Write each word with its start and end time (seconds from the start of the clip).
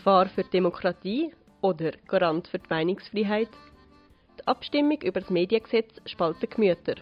Gefahr 0.00 0.30
für 0.30 0.44
die 0.44 0.50
Demokratie 0.52 1.30
oder 1.60 1.92
Garant 2.08 2.48
für 2.48 2.58
die 2.58 2.70
Meinungsfreiheit? 2.70 3.50
Die 4.38 4.46
Abstimmung 4.46 4.98
über 5.02 5.20
das 5.20 5.28
Mediengesetz 5.28 6.00
spaltet 6.06 6.52
Gemüter. 6.52 6.94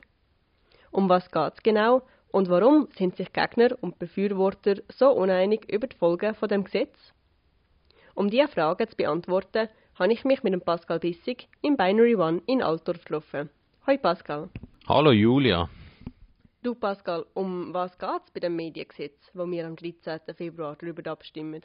Um 0.90 1.08
was 1.08 1.30
geht 1.30 1.52
es 1.54 1.62
genau 1.62 2.02
und 2.32 2.48
warum 2.48 2.88
sind 2.98 3.16
sich 3.16 3.32
Gegner 3.32 3.78
und 3.82 4.00
Befürworter 4.00 4.82
so 4.88 5.12
uneinig 5.12 5.72
über 5.72 5.86
die 5.86 5.96
Folgen 5.96 6.34
von 6.34 6.48
dem 6.48 6.64
Gesetz? 6.64 7.12
Um 8.16 8.30
diese 8.30 8.48
Fragen 8.48 8.88
zu 8.88 8.96
beantworten, 8.96 9.68
habe 9.94 10.12
ich 10.12 10.24
mich 10.24 10.42
mit 10.42 10.52
dem 10.52 10.60
Pascal 10.60 10.98
Bissig 10.98 11.46
im 11.62 11.76
Binary 11.76 12.16
One 12.16 12.42
in 12.46 12.64
Altdorf 12.64 13.04
getroffen. 13.04 13.48
Hoi 13.86 13.96
Pascal. 13.96 14.48
Hallo 14.88 15.12
Julia. 15.12 15.70
Du 16.64 16.74
Pascal, 16.74 17.26
um 17.34 17.72
was 17.72 17.96
geht 17.96 18.22
es 18.24 18.32
bei 18.32 18.40
dem 18.40 18.56
Mediengesetz, 18.56 19.30
wo 19.34 19.48
wir 19.48 19.68
am 19.68 19.76
13. 19.76 20.34
Februar 20.34 20.74
darüber 20.74 21.12
abstimmen? 21.12 21.62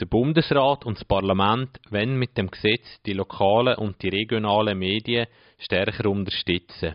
Der 0.00 0.06
Bundesrat 0.06 0.86
und 0.86 0.96
das 0.96 1.04
Parlament 1.04 1.80
wollen 1.90 2.16
mit 2.16 2.38
dem 2.38 2.48
Gesetz 2.48 3.02
die 3.04 3.14
lokalen 3.14 3.76
und 3.78 4.00
die 4.00 4.08
regionalen 4.08 4.78
Medien 4.78 5.26
stärker 5.58 6.08
unterstützen. 6.08 6.94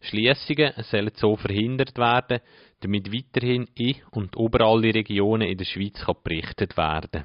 Schließungen 0.00 0.72
sollen 0.78 1.12
so 1.14 1.36
verhindert 1.36 1.98
werden, 1.98 2.40
damit 2.80 3.12
weiterhin 3.12 3.68
in 3.76 3.96
und 4.12 4.36
über 4.36 4.64
alle 4.64 4.94
Regionen 4.94 5.48
in 5.48 5.58
der 5.58 5.66
Schweiz 5.66 6.02
berichtet 6.24 6.78
werden 6.78 7.10
kann. 7.10 7.24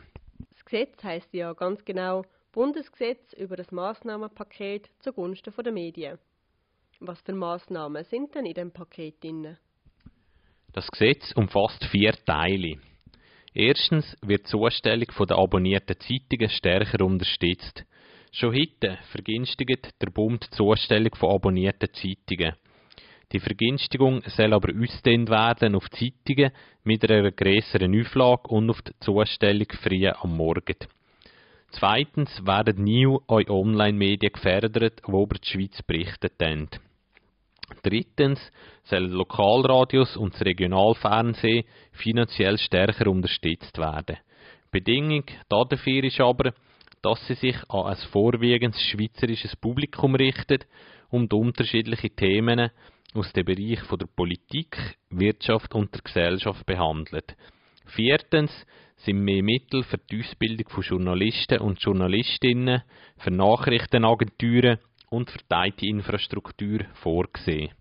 Das 0.51 0.65
Gesetz 0.65 1.01
heisst 1.01 1.33
ja 1.33 1.53
ganz 1.53 1.85
genau 1.85 2.25
Bundesgesetz 2.51 3.31
über 3.33 3.55
das 3.55 3.71
Massnahmenpaket 3.71 4.89
zugunsten 4.99 5.53
der 5.63 5.71
Medien. 5.71 6.19
Was 6.99 7.21
für 7.21 7.33
Massnahmen 7.33 8.03
sind 8.03 8.35
denn 8.35 8.45
in 8.45 8.53
dem 8.53 8.71
Paket 8.71 9.23
drin? 9.23 9.57
Das 10.73 10.87
Gesetz 10.91 11.31
umfasst 11.35 11.85
vier 11.85 12.11
Teile. 12.25 12.79
Erstens 13.57 14.17
wird 14.21 14.41
die 14.41 14.51
Zustellung 14.51 15.07
der 15.17 15.37
abonnierten 15.37 15.95
Zeitungen 15.97 16.49
stärker 16.49 17.05
unterstützt. 17.05 17.85
Schon 18.33 18.53
heute 18.53 18.97
vergünstigt 19.13 19.93
der 20.01 20.09
Bund 20.11 20.45
die 20.45 20.57
Zustellung 20.57 21.15
von 21.15 21.35
abonnierten 21.35 21.87
Zeitungen. 21.93 22.55
Die 23.31 23.39
Vergünstigung 23.39 24.21
soll 24.27 24.53
aber 24.53 24.73
ausgedehnt 24.77 25.29
werden 25.29 25.73
auf 25.73 25.89
Zeitungen 25.91 26.51
mit 26.83 27.09
einer 27.09 27.31
grösseren 27.31 27.97
Auflage 27.97 28.49
und 28.49 28.69
auf 28.69 28.81
die 28.81 28.91
Zustellung 28.99 29.67
früh 29.81 30.05
am 30.05 30.35
Morgen. 30.35 30.75
Zweitens 31.71 32.45
werden 32.45 32.83
New- 32.83 33.21
und 33.25 33.49
Online-Medien 33.49 34.33
gefördert, 34.33 35.01
die 35.07 35.11
über 35.11 35.35
die 35.41 35.49
Schweiz 35.49 35.81
berichten. 35.81 36.67
Drittens 37.83 38.39
sollen 38.83 39.11
Lokalradios 39.11 40.15
und 40.17 40.33
das 40.33 40.41
Regionalfernsehen 40.41 41.65
finanziell 41.91 42.57
stärker 42.57 43.09
unterstützt 43.09 43.77
werden. 43.77 44.17
Bedingung 44.71 45.23
dafür 45.49 46.03
ist 46.03 46.19
aber, 46.19 46.53
dass 47.01 47.25
sie 47.27 47.35
sich 47.35 47.55
an 47.69 47.85
ein 47.85 47.97
vorwiegend 48.11 48.75
schweizerisches 48.75 49.55
Publikum 49.55 50.15
richten 50.15 50.59
und 51.09 51.33
unterschiedliche 51.33 52.09
Themen 52.09 52.71
aus 53.13 53.31
dem 53.33 53.45
Bereich 53.45 53.79
der 53.87 54.07
Politik, 54.07 54.97
Wirtschaft 55.09 55.73
und 55.73 55.93
der 55.93 56.01
Gesellschaft 56.01 56.65
behandelt. 56.65 57.35
Viertens 57.85 58.51
sind 58.97 59.23
mehr 59.23 59.43
Mittel 59.43 59.83
für 59.83 59.97
die 59.97 60.19
Ausbildung 60.19 60.67
von 60.69 60.83
Journalisten 60.83 61.59
und 61.59 61.81
Journalistinnen, 61.81 62.81
für 63.17 63.31
Nachrichtenagenturen 63.31 64.79
und 65.09 65.29
für 65.29 65.39
die 65.39 65.69
IT-Infrastruktur 65.69 66.79
vorgesehen. 66.95 67.71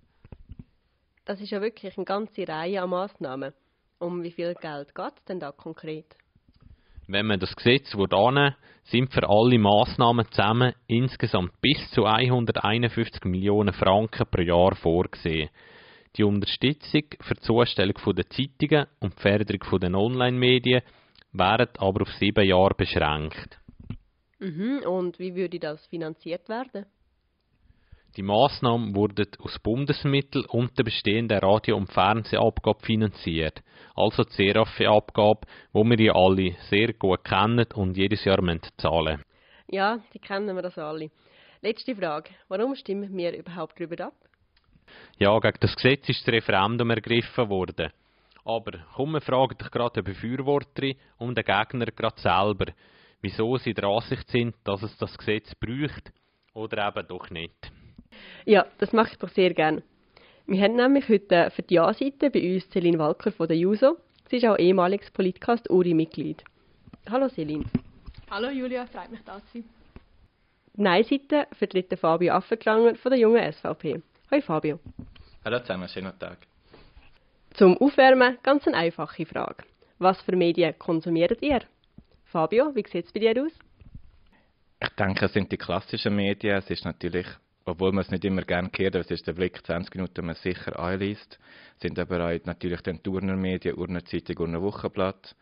Das 1.24 1.40
ist 1.40 1.50
ja 1.50 1.60
wirklich 1.60 1.96
eine 1.96 2.04
ganze 2.04 2.46
Reihe 2.46 2.82
an 2.82 2.90
Massnahmen. 2.90 3.52
Um 3.98 4.22
wie 4.22 4.30
viel 4.30 4.54
Geld 4.54 4.94
geht 4.94 5.12
es 5.16 5.24
denn 5.24 5.40
da 5.40 5.52
konkret? 5.52 6.16
Wenn 7.06 7.26
man 7.26 7.40
das 7.40 7.54
Gesetz 7.56 7.94
annehmen 7.94 8.54
sind 8.84 9.12
für 9.12 9.28
alle 9.28 9.58
Massnahmen 9.58 10.26
zusammen 10.30 10.74
insgesamt 10.86 11.58
bis 11.60 11.90
zu 11.90 12.04
151 12.04 13.24
Millionen 13.24 13.72
Franken 13.72 14.26
pro 14.30 14.42
Jahr 14.42 14.74
vorgesehen. 14.76 15.48
Die 16.16 16.24
Unterstützung 16.24 17.04
für 17.20 17.34
die 17.34 17.40
Zustellung 17.40 17.96
der 18.14 18.28
Zeitungen 18.28 18.86
und 19.00 19.16
die 19.16 19.22
Förderung 19.22 19.80
der 19.80 19.94
Online-Medien 19.94 20.82
wären 21.32 21.68
aber 21.78 22.02
auf 22.02 22.12
sieben 22.20 22.46
Jahre 22.46 22.74
beschränkt. 22.74 23.58
Mhm, 24.38 24.82
und 24.86 25.18
wie 25.18 25.34
würde 25.34 25.58
das 25.58 25.86
finanziert 25.86 26.48
werden? 26.48 26.86
Die 28.16 28.22
Massnahmen 28.22 28.94
wurden 28.94 29.26
aus 29.40 29.58
Bundesmitteln 29.58 30.44
und 30.46 30.78
der 30.78 30.84
bestehenden 30.84 31.38
Radio- 31.38 31.76
und 31.76 31.92
Fernsehabgabe 31.92 32.78
finanziert, 32.86 33.60
also 33.96 34.22
die 34.22 34.32
Serafe-Abgabe, 34.34 35.40
die 35.74 35.84
wir 35.84 36.00
ja 36.00 36.12
alle 36.14 36.54
sehr 36.70 36.92
gut 36.92 37.24
kennen 37.24 37.66
und 37.74 37.96
jedes 37.96 38.24
Jahr 38.24 38.38
zahlen 38.76 39.16
müssen. 39.16 39.24
Ja, 39.68 39.98
die 40.12 40.20
kennen 40.20 40.54
wir 40.54 40.62
das 40.62 40.78
alle. 40.78 41.10
Letzte 41.60 41.96
Frage. 41.96 42.30
Warum 42.46 42.76
stimmen 42.76 43.16
wir 43.16 43.36
überhaupt 43.36 43.80
darüber 43.80 44.06
ab? 44.06 44.14
Ja, 45.18 45.36
gegen 45.40 45.58
das 45.58 45.74
Gesetz 45.74 46.08
ist 46.08 46.20
das 46.24 46.34
Referendum 46.34 46.90
ergriffen 46.90 47.48
worden. 47.48 47.90
Aber 48.44 48.78
komm, 48.94 49.12
wir 49.12 49.22
fragen 49.22 49.58
dich 49.58 49.70
gerade 49.72 50.02
den 50.02 50.04
Befürworter 50.04 50.92
und 51.18 51.36
den 51.36 51.44
Gegner 51.44 51.86
gerade 51.86 52.20
selber, 52.20 52.66
wieso 53.22 53.56
sie 53.56 53.74
der 53.74 53.88
Ansicht 53.88 54.28
sind, 54.28 54.54
dass 54.62 54.82
es 54.84 54.96
das 54.98 55.18
Gesetz 55.18 55.52
braucht 55.56 56.12
oder 56.52 56.86
eben 56.86 57.08
doch 57.08 57.30
nicht. 57.30 57.72
Ja, 58.44 58.66
das 58.78 58.92
mache 58.92 59.12
ich 59.12 59.18
doch 59.18 59.28
sehr 59.30 59.54
gerne. 59.54 59.82
Wir 60.46 60.62
haben 60.62 60.76
nämlich 60.76 61.08
heute 61.08 61.50
für 61.50 61.62
die 61.62 61.74
Ja-Seite 61.74 62.30
bei 62.30 62.54
uns 62.54 62.68
Celine 62.70 62.98
Walker 62.98 63.32
von 63.32 63.48
der 63.48 63.56
JUSO. 63.56 63.96
Sie 64.28 64.36
ist 64.36 64.44
auch 64.44 64.58
ehemaliges 64.58 65.10
Politcast-URI-Mitglied. 65.10 66.44
Hallo 67.10 67.28
Celine. 67.28 67.64
Hallo 68.30 68.50
Julia, 68.50 68.86
freut 68.86 69.10
mich 69.10 69.20
da 69.24 69.38
zu 69.38 69.52
sein. 69.54 69.64
Die 70.74 70.82
Nein-Seite 70.82 71.46
vertritt 71.52 71.98
Fabio 71.98 72.34
Affenklanger 72.34 72.94
von 72.96 73.10
der 73.10 73.20
jungen 73.20 73.52
SVP. 73.52 74.02
Hallo 74.30 74.42
Fabio. 74.42 74.80
Hallo 75.44 75.60
zusammen, 75.60 75.88
schönen 75.88 76.18
Tag. 76.18 76.38
Zum 77.54 77.78
Aufwärmen 77.78 78.38
ganz 78.42 78.66
eine 78.66 78.76
einfache 78.76 79.24
Frage. 79.24 79.64
Was 79.98 80.20
für 80.22 80.34
Medien 80.34 80.76
konsumiert 80.78 81.40
ihr? 81.40 81.60
Fabio, 82.24 82.74
wie 82.74 82.84
sieht 82.88 83.06
es 83.06 83.12
bei 83.12 83.20
dir 83.20 83.40
aus? 83.42 83.52
Ich 84.82 84.88
denke, 84.90 85.26
es 85.26 85.32
sind 85.32 85.52
die 85.52 85.56
klassischen 85.56 86.16
Medien. 86.16 86.56
Es 86.56 86.68
ist 86.68 86.84
natürlich 86.84 87.26
obwohl 87.64 87.92
man 87.92 88.04
es 88.04 88.10
nicht 88.10 88.24
immer 88.24 88.42
gerne 88.42 88.70
hört, 88.76 88.94
aber 88.94 89.04
es 89.04 89.10
ist 89.10 89.26
der 89.26 89.32
Blick 89.32 89.64
20 89.64 89.94
Minuten, 89.94 90.26
man 90.26 90.34
sicher 90.34 90.78
anliest, 90.78 91.38
sind 91.80 91.98
aber 91.98 92.26
auch 92.26 92.44
natürlich 92.44 92.82
dann 92.82 93.02
Turnermedien, 93.02 93.76
Urnenzeitung, 93.76 94.36
Urner 94.38 94.62
Wochenblatt. 94.62 95.34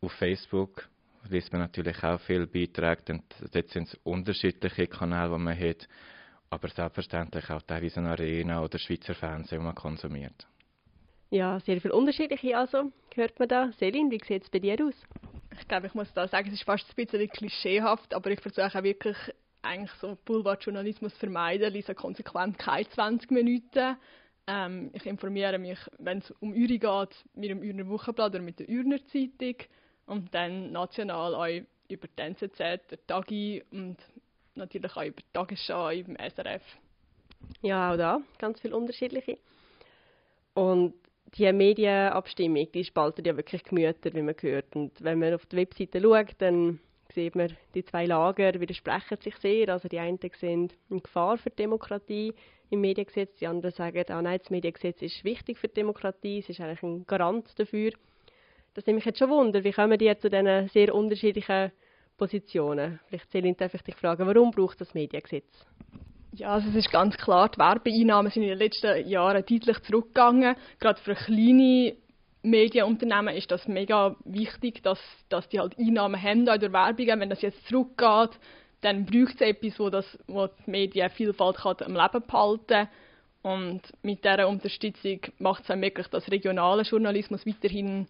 Auf 0.00 0.12
Facebook 0.12 0.88
liest 1.28 1.52
man 1.52 1.62
natürlich 1.62 2.02
auch 2.02 2.20
viele 2.20 2.46
Beiträge, 2.46 3.12
und 3.12 3.24
dort 3.52 3.68
sind 3.68 3.88
es 3.88 3.94
unterschiedliche 4.04 4.86
Kanäle, 4.86 5.30
die 5.36 5.38
man 5.38 5.58
hat, 5.58 5.86
aber 6.48 6.68
selbstverständlich 6.68 7.50
auch 7.50 7.62
teilweise 7.62 8.00
eine 8.00 8.10
Arena 8.10 8.62
oder 8.62 8.78
Schweizer 8.78 9.14
Fernsehen, 9.14 9.58
die 9.58 9.64
man 9.64 9.74
konsumiert. 9.74 10.46
Ja, 11.30 11.60
sehr 11.60 11.80
viel 11.80 11.92
unterschiedliche 11.92 12.56
also, 12.58 12.90
hört 13.14 13.38
man 13.38 13.48
da. 13.48 13.70
Selin, 13.78 14.10
wie 14.10 14.20
sieht 14.24 14.42
es 14.42 14.50
bei 14.50 14.58
dir 14.58 14.76
aus? 14.84 14.94
Ich 15.60 15.68
glaube, 15.68 15.86
ich 15.86 15.94
muss 15.94 16.12
da 16.12 16.26
sagen, 16.26 16.48
es 16.48 16.54
ist 16.54 16.64
fast 16.64 16.88
ein 16.88 16.94
bisschen 16.96 17.28
klischeehaft, 17.28 18.14
aber 18.14 18.30
ich 18.30 18.40
versuche 18.40 18.66
auch 18.66 18.82
wirklich 18.82 19.16
eigentlich 19.62 19.92
so 20.00 20.16
Boulevardjournalismus 20.24 21.16
vermeiden, 21.16 21.72
lese 21.72 21.94
konsequent 21.94 22.58
keine 22.58 22.88
20 22.88 23.30
Minuten. 23.30 23.96
Ähm, 24.46 24.90
ich 24.92 25.06
informiere 25.06 25.58
mich, 25.58 25.78
wenn 25.98 26.18
es 26.18 26.30
um 26.40 26.52
Uri 26.52 26.78
geht, 26.78 27.24
mit 27.34 27.50
dem 27.50 27.60
Urner 27.60 27.88
Wochenblatt 27.88 28.34
oder 28.34 28.42
mit 28.42 28.58
der 28.58 28.68
Urner 28.68 29.04
Zeitung 29.06 29.56
und 30.06 30.34
dann 30.34 30.72
national 30.72 31.34
auch 31.34 31.64
über 31.88 32.08
die 32.08 32.22
NZZ, 32.22 32.58
der 32.58 33.06
Tagi 33.06 33.62
und 33.70 33.96
natürlich 34.54 34.96
auch 34.96 35.04
über 35.04 35.20
die 35.20 35.32
Tagesschau 35.32 35.90
im 35.90 36.16
SRF. 36.16 36.62
Ja, 37.62 37.92
auch 37.92 37.96
da 37.96 38.20
ganz 38.38 38.60
viele 38.60 38.76
unterschiedliche. 38.76 39.38
Und 40.54 40.94
die 41.34 41.52
Medienabstimmung, 41.52 42.70
die 42.72 42.84
spaltet 42.84 43.26
ja 43.26 43.36
wirklich 43.36 43.62
Gemüter, 43.62 44.12
wie 44.12 44.22
man 44.22 44.34
hört. 44.40 44.74
Und 44.74 45.02
wenn 45.02 45.18
man 45.18 45.34
auf 45.34 45.46
die 45.46 45.56
Webseite 45.56 46.00
schaut, 46.00 46.34
dann 46.38 46.80
sieht 47.10 47.34
man, 47.34 47.56
die 47.74 47.84
zwei 47.84 48.06
Lager 48.06 48.60
widersprechen 48.60 49.18
sich 49.20 49.36
sehr. 49.36 49.68
Also 49.68 49.88
die 49.88 49.98
einen 49.98 50.18
sehen 50.38 50.72
eine 50.90 51.00
Gefahr 51.00 51.38
für 51.38 51.50
die 51.50 51.56
Demokratie 51.56 52.34
im 52.70 52.80
Mediengesetz, 52.80 53.36
die 53.38 53.46
anderen 53.46 53.74
sagen, 53.74 54.04
ah 54.08 54.22
nein, 54.22 54.38
das 54.38 54.50
Mediengesetz 54.50 55.02
ist 55.02 55.24
wichtig 55.24 55.58
für 55.58 55.68
die 55.68 55.74
Demokratie, 55.74 56.38
es 56.38 56.48
ist 56.48 56.60
eigentlich 56.60 56.82
ein 56.82 57.06
Garant 57.06 57.58
dafür. 57.58 57.92
Das 58.74 58.86
nimmt 58.86 58.96
mich 58.96 59.04
jetzt 59.04 59.18
schon 59.18 59.30
wunder, 59.30 59.64
wie 59.64 59.72
kommen 59.72 59.98
die 59.98 60.16
zu 60.16 60.30
diesen 60.30 60.68
sehr 60.68 60.94
unterschiedlichen 60.94 61.72
Positionen? 62.16 63.00
Vielleicht 63.08 63.30
Celine, 63.30 63.56
darf 63.56 63.74
ich 63.74 63.82
dich 63.82 63.96
fragen, 63.96 64.26
warum 64.26 64.52
braucht 64.52 64.80
das 64.80 64.94
Mediengesetz? 64.94 65.66
Ja, 66.32 66.50
also 66.50 66.68
es 66.68 66.76
ist 66.76 66.92
ganz 66.92 67.16
klar, 67.16 67.48
die 67.48 67.58
Werbeeinnahmen 67.58 68.30
sind 68.30 68.44
in 68.44 68.50
den 68.50 68.58
letzten 68.58 69.08
Jahren 69.08 69.44
deutlich 69.44 69.80
zurückgegangen. 69.80 70.54
Gerade 70.78 71.00
für 71.00 71.16
kleine 71.16 71.96
Medienunternehmen 72.42 73.36
ist 73.36 73.50
das 73.50 73.68
mega 73.68 74.16
wichtig, 74.24 74.82
dass, 74.82 74.98
dass 75.28 75.48
die 75.48 75.60
halt 75.60 75.78
Einnahmen 75.78 76.20
haben 76.20 76.46
in 76.46 76.60
der 76.60 76.72
Werbung. 76.72 77.20
Wenn 77.20 77.30
das 77.30 77.42
jetzt 77.42 77.66
zurückgeht, 77.68 78.38
dann 78.80 79.04
braucht 79.04 79.34
es 79.34 79.40
etwas, 79.42 79.78
wo, 79.78 79.90
das, 79.90 80.18
wo 80.26 80.46
die 80.46 80.70
Medienvielfalt 80.70 81.56
kann 81.56 81.76
am 81.80 81.94
Leben 81.94 82.26
behalten 82.26 82.88
Und 83.42 83.82
mit 84.02 84.24
dieser 84.24 84.48
Unterstützung 84.48 85.20
macht 85.38 85.64
es 85.64 85.70
auch 85.70 85.76
möglich, 85.76 86.06
dass 86.08 86.30
regionaler 86.30 86.82
Journalismus 86.82 87.46
weiterhin 87.46 88.06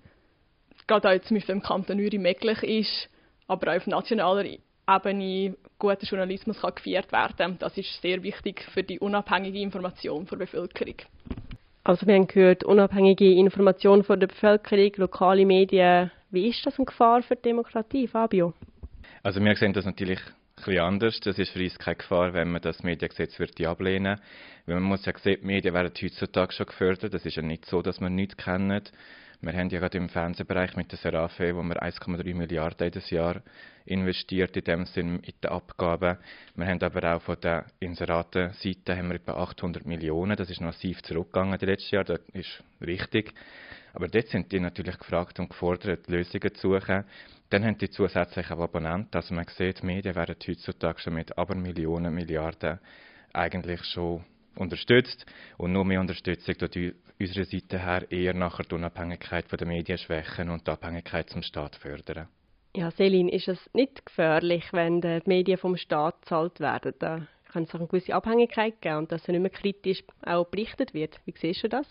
gerade 0.86 1.10
auch 1.10 1.22
zum 1.22 1.36
Beispiel 1.36 1.54
im 1.54 1.62
Kanton 1.62 2.00
Uri 2.00 2.18
möglich 2.18 2.62
ist, 2.62 3.08
aber 3.46 3.72
auch 3.72 3.76
auf 3.76 3.86
nationaler 3.86 4.44
Ebene 4.88 5.56
guter 5.78 6.04
Journalismus 6.04 6.60
kann 6.60 6.74
geführt 6.74 7.12
werden. 7.12 7.56
Das 7.58 7.78
ist 7.78 8.02
sehr 8.02 8.22
wichtig 8.22 8.62
für 8.74 8.82
die 8.82 8.98
unabhängige 8.98 9.60
Information 9.60 10.26
der 10.26 10.36
Bevölkerung. 10.36 10.96
Also 11.82 12.06
wir 12.06 12.14
haben 12.14 12.26
gehört, 12.26 12.62
unabhängige 12.62 13.32
Information 13.32 14.04
von 14.04 14.20
der 14.20 14.26
Bevölkerung, 14.26 14.92
lokale 14.96 15.46
Medien. 15.46 16.10
Wie 16.30 16.48
ist 16.48 16.64
das 16.66 16.78
eine 16.78 16.84
Gefahr 16.84 17.22
für 17.22 17.36
die 17.36 17.42
Demokratie, 17.42 18.06
Fabio? 18.06 18.52
Also 19.22 19.40
wir 19.42 19.56
sehen 19.56 19.72
das 19.72 19.86
natürlich 19.86 20.20
ein 20.66 20.78
anders. 20.78 21.20
Das 21.20 21.38
ist 21.38 21.50
für 21.52 21.62
uns 21.62 21.78
keine 21.78 21.96
Gefahr, 21.96 22.34
wenn 22.34 22.52
man 22.52 22.60
das 22.60 22.82
Mediengesetz 22.82 23.40
ablehnen 23.40 24.18
würde. 24.66 24.80
Man 24.80 24.82
muss 24.82 25.06
ja 25.06 25.16
sehen, 25.16 25.38
die 25.40 25.46
Medien 25.46 25.74
werden 25.74 25.92
heutzutage 26.00 26.52
schon 26.52 26.66
gefördert. 26.66 27.14
Das 27.14 27.24
ist 27.24 27.36
ja 27.36 27.42
nicht 27.42 27.64
so, 27.64 27.80
dass 27.80 28.00
man 28.00 28.14
nichts 28.14 28.36
kennen. 28.36 28.82
Wir 29.42 29.54
haben 29.54 29.70
ja 29.70 29.78
gerade 29.78 29.96
im 29.96 30.10
Fernsehbereich 30.10 30.76
mit 30.76 30.92
der 30.92 30.98
Serafe, 30.98 31.56
wo 31.56 31.62
wir 31.62 31.82
1,3 31.82 32.34
Milliarden 32.34 32.87
jedes 32.87 33.08
Jahr 33.08 33.40
investiert, 33.87 34.54
in 34.54 34.64
dem 34.64 34.84
Sinn 34.84 35.20
in 35.20 35.32
die 35.42 35.48
Abgaben. 35.48 36.19
Wir 36.54 36.66
haben 36.66 36.82
aber 36.82 37.16
auch 37.16 37.22
von 37.22 37.40
der 37.40 37.64
Inseratenseite 37.78 38.94
haben 38.94 39.08
wir 39.08 39.14
etwa 39.14 39.42
800 39.42 39.87
Millionen. 39.87 40.37
Das 40.37 40.50
ist 40.50 40.60
massiv 40.60 41.02
zurückgegangen 41.02 41.58
die 41.58 41.64
letzten 41.64 41.94
Jahr. 41.94 42.04
Das 42.04 42.20
ist 42.34 42.62
richtig. 42.82 43.32
Aber 43.94 44.08
dort 44.08 44.28
sind 44.28 44.52
die 44.52 44.60
natürlich 44.60 44.98
gefragt 44.98 45.40
und 45.40 45.48
gefordert, 45.48 46.06
Lösungen 46.08 46.54
zu 46.54 46.72
suchen. 46.78 47.04
Dann 47.48 47.64
haben 47.64 47.78
die 47.78 47.88
zusätzlichen 47.88 48.60
Abonnenten. 48.60 49.16
Also 49.16 49.34
man 49.34 49.46
sieht, 49.46 49.81
die 49.81 49.87
Medien 49.87 50.16
werden 50.16 50.37
heutzutage 50.46 51.00
schon 51.00 51.14
mit 51.14 51.38
aber 51.38 51.54
Millionen, 51.54 52.14
Milliarden 52.14 52.78
eigentlich 53.32 53.82
schon 53.84 54.22
unterstützt. 54.60 55.26
Und 55.56 55.72
nur 55.72 55.84
mehr 55.84 56.00
Unterstützung 56.00 56.56
tut 56.56 56.94
unserer 57.18 57.44
Seite 57.44 57.78
her 57.78 58.10
eher 58.10 58.34
nachher 58.34 58.64
die 58.64 58.74
Unabhängigkeit 58.74 59.46
der 59.50 59.66
Medien 59.66 59.98
schwächen 59.98 60.50
und 60.50 60.66
die 60.66 60.70
Abhängigkeit 60.70 61.28
zum 61.28 61.42
Staat 61.42 61.76
fördern. 61.76 62.28
Ja, 62.76 62.90
Selin, 62.92 63.28
ist 63.28 63.48
es 63.48 63.58
nicht 63.72 64.06
gefährlich, 64.06 64.72
wenn 64.72 65.00
die 65.00 65.20
Medien 65.24 65.58
vom 65.58 65.76
Staat 65.76 66.22
gezahlt 66.22 66.60
werden? 66.60 66.94
Da 66.98 67.26
kann 67.52 67.64
es 67.64 67.70
auch 67.70 67.80
eine 67.80 67.88
gewisse 67.88 68.14
Abhängigkeit 68.14 68.80
geben 68.80 68.98
und 68.98 69.12
dass 69.12 69.26
nicht 69.26 69.40
mehr 69.40 69.50
kritisch 69.50 70.04
auch 70.24 70.46
berichtet 70.46 70.94
wird. 70.94 71.18
Wie 71.24 71.34
siehst 71.36 71.64
du 71.64 71.68
das? 71.68 71.86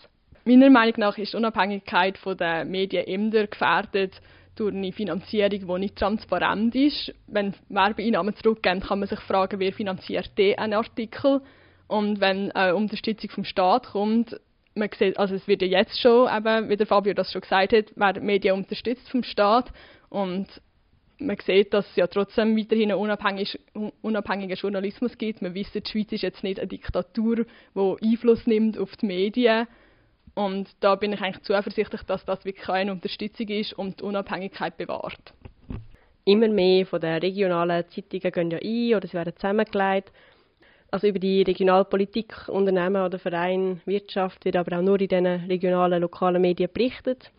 Meiner 0.46 0.70
Meinung 0.70 0.94
nach 0.96 1.18
ist 1.18 1.34
die 1.34 1.36
Unabhängigkeit 1.36 2.18
der 2.40 2.64
Medien 2.64 3.04
immer 3.04 3.46
gefährdet 3.46 4.20
durch 4.56 4.74
eine 4.74 4.92
Finanzierung, 4.92 5.66
die 5.66 5.80
nicht 5.80 5.96
transparent 5.96 6.74
ist. 6.74 7.14
Wenn 7.26 7.54
Werbeeinnahmen 7.68 8.34
zurückgehen, 8.36 8.80
kann 8.80 9.00
man 9.00 9.08
sich 9.08 9.20
fragen, 9.20 9.60
wer 9.60 9.72
finanziert 9.72 10.32
diesen 10.38 10.72
Artikel 10.72 11.42
und 11.90 12.20
wenn 12.20 12.52
eine 12.52 12.76
Unterstützung 12.76 13.30
vom 13.30 13.44
Staat 13.44 13.88
kommt, 13.88 14.38
man 14.76 14.88
sieht, 14.96 15.18
also 15.18 15.34
es 15.34 15.48
wird 15.48 15.60
ja 15.62 15.68
jetzt 15.68 16.00
schon, 16.00 16.28
eben, 16.32 16.68
wie 16.68 16.76
der 16.76 16.86
Fabio 16.86 17.14
das 17.14 17.32
schon 17.32 17.40
gesagt 17.40 17.72
hat, 17.72 17.96
werden 17.96 18.24
Medien 18.24 18.54
unterstützt 18.54 19.10
vom 19.10 19.24
Staat 19.24 19.72
und 20.08 20.46
man 21.18 21.36
sieht, 21.44 21.74
dass 21.74 21.84
es 21.90 21.96
ja 21.96 22.06
trotzdem 22.06 22.56
weiterhin 22.56 22.92
einen 22.92 23.00
unabhängig, 23.00 23.58
unabhängigen 24.02 24.56
Journalismus 24.56 25.18
gibt. 25.18 25.42
Man 25.42 25.54
weiß, 25.54 25.72
die 25.72 25.82
Schweiz 25.84 26.12
ist 26.12 26.22
jetzt 26.22 26.44
nicht 26.44 26.60
eine 26.60 26.68
Diktatur, 26.68 27.44
die 27.74 27.96
Einfluss 28.06 28.46
nimmt 28.46 28.78
auf 28.78 28.96
die 28.96 29.06
Medien. 29.06 29.66
Und 30.34 30.68
da 30.78 30.94
bin 30.94 31.12
ich 31.12 31.20
eigentlich 31.20 31.42
zuversichtlich, 31.42 32.02
dass 32.04 32.24
das 32.24 32.44
wirklich 32.44 32.68
eine 32.68 32.92
Unterstützung 32.92 33.48
ist 33.48 33.72
und 33.72 34.00
die 34.00 34.04
Unabhängigkeit 34.04 34.76
bewahrt. 34.76 35.34
Immer 36.24 36.48
mehr 36.48 36.86
von 36.86 37.00
den 37.00 37.18
regionalen 37.18 37.84
Zeitungen 37.88 38.32
gehen 38.32 38.50
ja 38.52 38.58
ein 38.58 38.96
oder 38.96 39.08
sie 39.08 39.14
werden 39.14 39.34
zusammengelegt. 39.34 40.12
Also 40.92 41.06
über 41.06 41.20
die 41.20 41.42
Regionalpolitik, 41.42 42.48
Unternehmen 42.48 43.04
oder 43.04 43.18
Vereine, 43.18 43.80
Wirtschaft 43.84 44.44
wird 44.44 44.56
aber 44.56 44.78
auch 44.78 44.82
nur 44.82 45.00
in 45.00 45.06
diesen 45.06 45.26
regionalen, 45.26 46.00
lokalen 46.00 46.42
Medien 46.42 46.68
berichtet. 46.72 47.30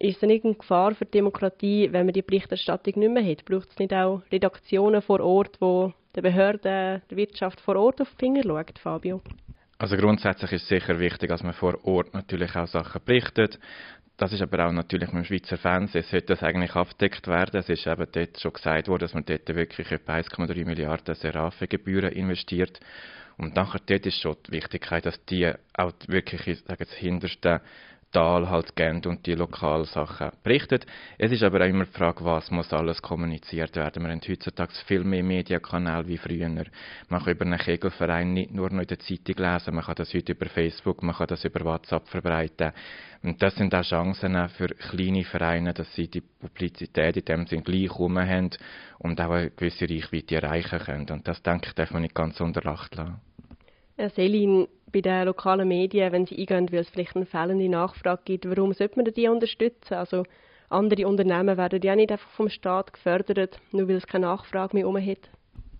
Ist 0.00 0.16
es 0.16 0.28
nicht 0.28 0.44
eine 0.44 0.54
Gefahr 0.54 0.94
für 0.94 1.04
die 1.04 1.12
Demokratie, 1.12 1.88
wenn 1.92 2.06
man 2.06 2.14
die 2.14 2.22
Berichterstattung 2.22 2.94
nicht 2.96 3.12
mehr 3.12 3.24
hat? 3.24 3.44
Braucht 3.44 3.70
es 3.70 3.78
nicht 3.78 3.94
auch 3.94 4.22
Redaktionen 4.32 5.02
vor 5.02 5.20
Ort, 5.20 5.58
wo 5.60 5.92
der 6.16 6.22
Behörden, 6.22 6.62
der 7.08 7.16
Wirtschaft 7.16 7.60
vor 7.60 7.76
Ort 7.76 8.00
auf 8.00 8.10
die 8.12 8.16
Finger 8.16 8.42
schaut, 8.42 8.78
Fabio? 8.78 9.20
Also 9.80 9.96
grundsätzlich 9.96 10.52
ist 10.52 10.62
es 10.64 10.68
sicher 10.68 10.98
wichtig, 10.98 11.30
dass 11.30 11.42
man 11.42 11.54
vor 11.54 11.82
Ort 11.86 12.12
natürlich 12.12 12.54
auch 12.54 12.66
Sachen 12.66 13.00
berichtet. 13.02 13.58
Das 14.18 14.30
ist 14.30 14.42
aber 14.42 14.66
auch 14.66 14.72
natürlich 14.72 15.10
mit 15.10 15.24
dem 15.24 15.24
Schweizer 15.24 15.56
Fernsehen, 15.56 16.02
sollte 16.02 16.26
das 16.26 16.42
eigentlich 16.42 16.76
abgedeckt 16.76 17.26
werden. 17.26 17.58
Es 17.58 17.70
ist 17.70 17.86
eben 17.86 18.06
dort 18.12 18.38
schon 18.38 18.52
gesagt 18.52 18.88
worden, 18.88 19.00
dass 19.00 19.14
man 19.14 19.24
dort 19.24 19.48
wirklich 19.48 19.90
etwa 19.90 20.16
1,3 20.16 20.66
Milliarden 20.66 21.14
Serafe-Gebühren 21.14 22.12
investiert. 22.12 22.78
Und 23.38 23.56
nachher 23.56 23.80
dort 23.86 24.04
ist 24.04 24.20
schon 24.20 24.36
die 24.46 24.52
Wichtigkeit, 24.52 25.06
dass 25.06 25.24
die 25.24 25.50
auch 25.72 25.94
wirklich, 26.08 26.46
ich 26.46 26.60
sage 26.60 26.80
jetzt, 26.80 26.92
hinterste 26.92 27.62
Tal 28.12 28.50
halt 28.50 28.74
kennt 28.74 29.06
und 29.06 29.24
die 29.26 29.34
lokalen 29.34 29.84
Sachen 29.84 30.30
berichtet. 30.42 30.84
Es 31.16 31.30
ist 31.30 31.44
aber 31.44 31.60
auch 31.60 31.68
immer 31.68 31.84
die 31.84 31.92
Frage, 31.92 32.24
was 32.24 32.50
muss 32.50 32.72
alles 32.72 33.00
kommuniziert 33.00 33.76
werden. 33.76 34.02
Wir 34.02 34.10
haben 34.10 34.20
heutzutage 34.26 34.72
viel 34.86 35.04
mehr 35.04 35.22
Medienkanäle 35.22 36.08
wie 36.08 36.18
früher. 36.18 36.48
Man 36.48 36.66
kann 37.22 37.32
über 37.32 37.44
einen 37.44 37.58
Kegelverein 37.58 38.32
nicht 38.32 38.52
nur 38.52 38.68
noch 38.70 38.82
in 38.82 38.86
der 38.88 38.98
Zeitung 38.98 39.36
lesen, 39.36 39.74
man 39.74 39.84
kann 39.84 39.94
das 39.94 40.12
heute 40.12 40.32
über 40.32 40.46
Facebook, 40.46 41.02
man 41.02 41.14
kann 41.14 41.28
das 41.28 41.44
über 41.44 41.64
WhatsApp 41.64 42.08
verbreiten. 42.08 42.72
Und 43.22 43.42
das 43.42 43.54
sind 43.54 43.74
auch 43.74 43.84
Chancen 43.84 44.48
für 44.48 44.68
kleine 44.68 45.24
Vereine, 45.24 45.74
dass 45.74 45.94
sie 45.94 46.08
die 46.08 46.22
Publizität 46.22 47.16
in 47.16 47.24
dem 47.24 47.46
Sinn 47.46 47.62
gleich 47.62 47.90
herum 47.90 48.18
haben 48.18 48.50
und 48.98 49.20
auch 49.20 49.30
eine 49.30 49.50
gewisse 49.50 49.88
Reichweite 49.88 50.36
erreichen 50.36 50.78
können. 50.78 51.10
Und 51.10 51.28
das, 51.28 51.42
denke 51.42 51.68
ich, 51.68 51.74
darf 51.74 51.90
man 51.90 52.02
nicht 52.02 52.14
ganz 52.14 52.40
unter 52.40 52.64
Acht 52.66 52.94
lassen. 52.96 53.20
Selin, 54.08 54.66
bei 54.92 55.00
den 55.00 55.26
lokalen 55.26 55.68
Medien, 55.68 56.12
wenn 56.12 56.26
sie 56.26 56.38
eingehen, 56.38 56.72
weil 56.72 56.80
es 56.80 56.90
vielleicht 56.90 57.16
eine 57.16 57.26
fehlende 57.26 57.68
Nachfrage 57.68 58.22
gibt, 58.24 58.48
warum 58.48 58.72
sollte 58.72 58.96
man 58.96 59.12
die 59.12 59.28
unterstützen? 59.28 59.94
Also 59.94 60.24
andere 60.68 61.06
Unternehmen 61.06 61.56
werden 61.56 61.82
ja 61.82 61.94
nicht 61.94 62.12
einfach 62.12 62.30
vom 62.30 62.48
Staat 62.48 62.92
gefördert, 62.92 63.60
nur 63.72 63.88
weil 63.88 63.96
es 63.96 64.06
keine 64.06 64.26
Nachfrage 64.26 64.76
mehr 64.76 65.06
hat. 65.06 65.30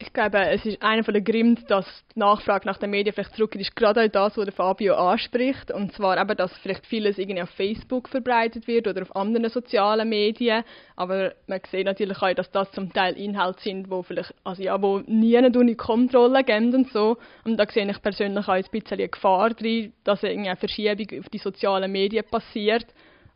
Ich 0.03 0.15
glaube, 0.15 0.39
es 0.47 0.65
ist 0.65 0.83
einer 0.83 1.03
der 1.03 1.21
Gründe, 1.21 1.61
dass 1.69 1.85
die 2.15 2.21
Nachfrage 2.21 2.67
nach 2.67 2.79
den 2.79 2.89
Medien 2.89 3.13
vielleicht 3.13 3.37
zurückgeht, 3.37 3.61
ist 3.61 3.77
gerade 3.77 4.05
auch 4.05 4.09
das, 4.09 4.39
was 4.39 4.55
Fabio 4.55 4.95
anspricht. 4.95 5.71
Und 5.71 5.93
zwar 5.93 6.19
eben, 6.19 6.35
dass 6.39 6.57
vielleicht 6.63 6.87
vieles 6.87 7.19
irgendwie 7.19 7.43
auf 7.43 7.51
Facebook 7.51 8.09
verbreitet 8.09 8.67
wird 8.67 8.89
oder 8.89 9.03
auf 9.03 9.15
anderen 9.15 9.51
sozialen 9.51 10.09
Medien. 10.09 10.65
Aber 10.97 11.35
man 11.47 11.61
sieht 11.71 11.85
natürlich 11.85 12.17
auch, 12.23 12.33
dass 12.33 12.51
das 12.51 12.73
zum 12.73 12.91
Teil 12.91 13.13
Inhalte 13.19 13.61
sind, 13.61 13.91
wo 13.91 14.03
vielleicht, 14.03 14.35
also 14.43 14.63
ja, 14.63 14.81
wo 14.81 15.01
nie 15.01 15.37
eine 15.37 15.77
Kontrolle 15.77 16.45
geben 16.45 16.75
und 16.75 16.91
so. 16.93 17.19
Und 17.45 17.59
da 17.59 17.67
sehe 17.67 17.89
ich 17.89 18.01
persönlich 18.01 18.49
auch 18.49 18.55
ein 18.55 18.65
bisschen 18.73 18.99
eine 18.99 19.09
Gefahr 19.11 19.51
drin, 19.51 19.93
dass 20.05 20.25
eine 20.25 20.57
Verschiebung 20.57 21.21
auf 21.21 21.29
die 21.29 21.39
sozialen 21.39 21.93
Medien 21.93 22.25
passiert, 22.25 22.87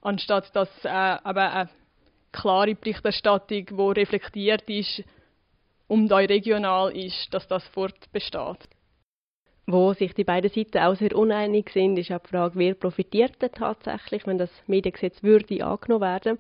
anstatt 0.01 0.57
dass 0.57 0.71
äh, 0.85 0.89
eben 0.89 1.39
eine 1.39 1.69
klare 2.33 2.75
Berichterstattung, 2.75 3.67
die 3.67 4.01
reflektiert 4.01 4.69
ist, 4.71 5.05
und 5.89 6.13
auch 6.13 6.19
regional 6.19 6.97
ist, 6.97 7.33
dass 7.33 7.47
das 7.49 7.67
fortbesteht. 7.69 8.69
Wo 9.67 9.95
sich 9.95 10.13
die 10.15 10.25
beiden 10.25 10.51
Seiten 10.51 10.79
auch 10.79 10.95
sehr 10.95 11.17
uneinig 11.17 11.71
sind, 11.71 11.99
ist 11.99 12.13
auch 12.13 12.21
die 12.21 12.29
Frage, 12.29 12.59
wer 12.59 12.75
profitiert 12.75 13.41
denn 13.41 13.53
tatsächlich, 13.53 14.27
wenn 14.27 14.37
das 14.37 14.51
Mediengesetz 14.67 15.23
würde 15.23 15.65
angenommen 15.65 16.03
werden. 16.03 16.39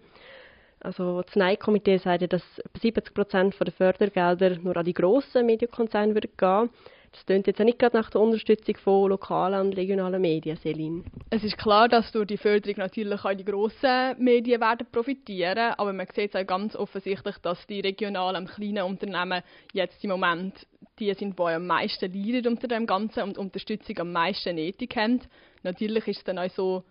Also 0.81 1.23
das 1.23 1.35
Nein-Komitee 1.35 1.97
sagt, 1.97 2.31
dass 2.31 2.43
70 2.79 3.15
Prozent 3.15 3.57
der 3.59 3.73
Fördergelder 3.73 4.59
nur 4.59 4.77
an 4.77 4.85
die 4.85 4.93
grossen 4.93 5.47
Medienkonzerne 5.47 6.13
gehen 6.13 6.31
würden. 6.39 6.71
Das 7.15 7.27
klingt 7.27 7.47
jetzt 7.47 7.61
auch 7.61 7.65
nicht 7.65 7.79
gerade 7.79 7.97
nach 7.97 8.11
der 8.11 8.21
Unterstützung 8.21 8.77
von 8.77 9.09
lokalen 9.09 9.69
und 9.69 9.77
regionalen 9.77 10.21
Medien, 10.21 10.57
Selin. 10.57 11.05
Es 11.31 11.45
ist 11.45 11.57
klar, 11.57 11.89
dass 11.89 12.11
durch 12.11 12.27
die 12.27 12.37
Förderung 12.37 12.79
natürlich 12.79 13.25
auch 13.25 13.33
die 13.33 13.45
grossen 13.45 14.17
Medien 14.19 14.61
werden 14.61 14.89
profitieren, 14.91 15.75
aber 15.79 15.93
man 15.93 16.09
sieht 16.13 16.35
auch 16.35 16.45
ganz 16.45 16.75
offensichtlich, 16.75 17.39
dass 17.39 17.65
die 17.69 17.81
regionalen 17.81 18.43
und 18.45 18.51
kleinen 18.51 18.83
Unternehmen 18.83 19.45
jetzt 19.73 20.03
im 20.03 20.11
Moment 20.11 20.67
die 20.99 21.15
sind, 21.15 21.39
die 21.39 21.43
am 21.43 21.67
meisten 21.67 22.13
leiden 22.13 22.53
unter 22.53 22.69
dem 22.69 22.87
Ganzen 22.87 23.23
und 23.23 23.39
Unterstützung 23.39 23.99
am 23.99 24.13
meisten 24.13 24.57
nötig 24.57 24.97
haben. 24.97 25.21
Natürlich 25.63 26.09
ist 26.09 26.19
es 26.19 26.25
dann 26.25 26.39
auch 26.39 26.51
so, 26.51 26.85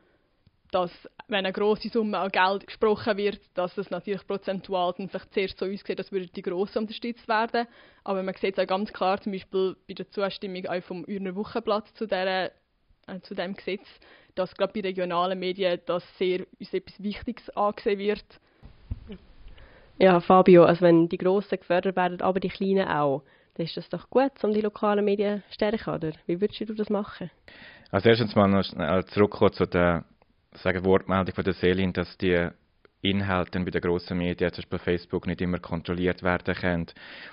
dass 0.74 0.92
wenn 1.28 1.46
eine 1.46 1.54
grosse 1.54 1.90
Summe 1.90 2.18
an 2.18 2.32
Geld 2.32 2.66
gesprochen 2.66 3.18
wird, 3.18 3.40
dass 3.54 3.78
es 3.78 3.90
natürlich 3.92 4.26
prozentual 4.26 4.94
dann 4.98 5.08
vielleicht 5.08 5.34
zuerst 5.34 5.60
so 5.60 5.66
aussieht, 5.66 6.00
als 6.00 6.12
würden 6.12 6.30
die 6.36 6.42
Grossen 6.42 6.80
unterstützt 6.80 7.28
werden. 7.28 7.68
Aber 8.04 8.24
man 8.24 8.34
sieht 8.36 8.58
es 8.58 8.64
auch 8.64 8.68
ganz 8.68 8.92
klar, 8.92 9.22
zum 9.22 9.32
Beispiel 9.32 9.76
bei 9.88 9.94
der 9.94 10.10
Zustimmung 10.10 10.66
auch 10.66 10.84
vom 10.84 11.04
Urner 11.06 11.36
Wochenblatt 11.36 11.88
zu, 11.96 12.06
dieser, 12.06 12.46
äh, 12.46 12.52
zu 13.22 13.36
diesem 13.36 13.54
Gesetz, 13.54 13.88
dass 14.36 14.56
gerade 14.56 14.74
bei 14.74 14.82
regionalen 14.82 15.40
Medien 15.40 15.80
das 15.86 16.04
sehr 16.18 16.46
als 16.60 16.74
etwas 16.74 17.02
Wichtiges 17.02 17.50
angesehen 17.52 18.00
wird. 18.00 18.26
Ja, 20.00 20.20
Fabio, 20.20 20.64
also 20.66 20.82
wenn 20.82 21.08
die 21.08 21.20
Grossen 21.20 21.60
gefördert 21.60 21.96
werden, 21.96 22.20
aber 22.22 22.40
die 22.40 22.50
Kleinen 22.50 22.88
auch, 22.88 23.22
dann 23.56 23.66
ist 23.68 23.78
das 23.78 23.88
doch 23.90 24.10
gut, 24.10 24.32
um 24.44 24.54
die 24.54 24.62
lokalen 24.62 25.06
Medien 25.06 25.44
zu 25.50 25.54
stärken, 25.54 25.94
oder? 25.94 26.12
Wie 26.26 26.42
würdest 26.42 26.60
du 26.62 26.74
das 26.74 26.90
machen? 26.90 27.30
Als 27.92 28.06
erstes 28.06 28.36
mal 28.36 28.48
noch 28.48 28.64
zurückkommen 29.06 29.54
zu 29.54 29.68
der 29.68 30.04
sagen 30.56 30.86
Wortmeldung 30.86 31.36
von 31.36 31.44
der 31.44 31.54
Selin, 31.54 31.94
dass 31.94 32.18
die 32.18 32.50
Inhalte 33.04 33.60
bei 33.60 33.70
den 33.70 33.82
grossen 33.82 34.18
Medien, 34.18 34.52
zum 34.54 34.62
Beispiel 34.62 34.80
Facebook, 34.80 35.28
nicht 35.28 35.42
immer 35.42 35.60
kontrolliert 35.60 36.24
werden 36.24 36.56
können. 36.56 36.88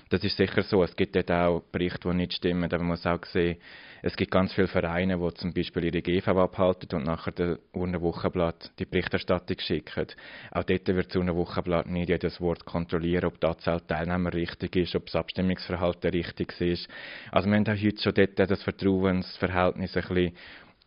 Das 0.08 0.24
ist 0.24 0.36
sicher 0.36 0.62
so. 0.62 0.82
Es 0.82 0.96
gibt 0.96 1.14
dort 1.14 1.30
auch 1.30 1.62
Berichte, 1.70 2.08
die 2.08 2.14
nicht 2.16 2.32
stimmen, 2.34 2.64
aber 2.64 2.78
man 2.78 2.88
muss 2.88 3.06
auch 3.06 3.24
sehen, 3.26 3.58
es 4.02 4.16
gibt 4.16 4.30
ganz 4.30 4.52
viele 4.54 4.66
Vereine, 4.66 5.18
die 5.18 5.34
zum 5.34 5.52
Beispiel 5.52 5.84
ihre 5.84 6.02
GV 6.02 6.28
abhalten 6.28 6.98
und 6.98 7.04
nachher 7.04 7.32
der 7.32 7.58
Urnenwochenblatt 7.72 8.72
die 8.78 8.86
Berichterstattung 8.86 9.58
schicken. 9.60 10.06
Auch 10.50 10.64
dort 10.64 10.88
wird 10.88 11.08
das 11.08 11.16
Urnenwochenblatt 11.16 11.86
nicht 11.86 12.08
jedes 12.08 12.40
Wort 12.40 12.64
kontrollieren, 12.64 13.26
ob 13.26 13.38
die 13.38 13.46
Anzahl 13.46 13.80
Teilnehmer 13.82 14.32
richtig 14.32 14.74
ist, 14.76 14.96
ob 14.96 15.06
das 15.06 15.16
Abstimmungsverhalten 15.16 16.10
richtig 16.10 16.58
ist. 16.60 16.88
Also 17.30 17.48
wir 17.48 17.56
haben 17.56 17.68
auch 17.68 17.82
heute 17.82 18.02
schon 18.02 18.14
dort 18.14 18.38
das 18.38 18.62
Vertrauensverhältnis 18.62 19.96
ein 19.96 20.02
bisschen 20.02 20.32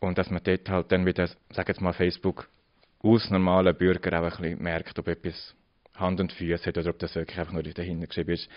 und 0.04 0.18
dass 0.18 0.30
man 0.30 0.42
dort 0.44 0.70
halt 0.70 0.92
dann 0.92 1.06
wieder, 1.06 1.28
sagen 1.28 1.68
jetzt 1.68 1.82
mal 1.82 1.94
Facebook, 1.94 2.50
aus 3.00 3.30
normalen 3.30 3.76
Bürger 3.76 4.20
auch 4.20 4.24
ein 4.24 4.42
bisschen 4.42 4.64
merkt, 4.64 4.98
ob 5.00 5.08
etwas 5.08 5.56
Hand 5.96 6.20
und 6.20 6.32
Füße 6.32 6.66
hat 6.66 6.78
oder 6.78 6.90
ob 6.90 7.00
das 7.00 7.16
wirklich 7.16 7.38
einfach 7.38 7.54
nur 7.54 7.64
dahinter 7.64 8.08
geschrieben 8.08 8.32
ist. 8.32 8.50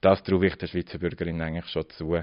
Das 0.00 0.22
traue 0.22 0.46
ich 0.46 0.56
der 0.56 0.66
Schweizer 0.66 0.98
Bürgerin 0.98 1.40
eigentlich 1.40 1.66
schon 1.66 1.88
zu. 1.90 2.18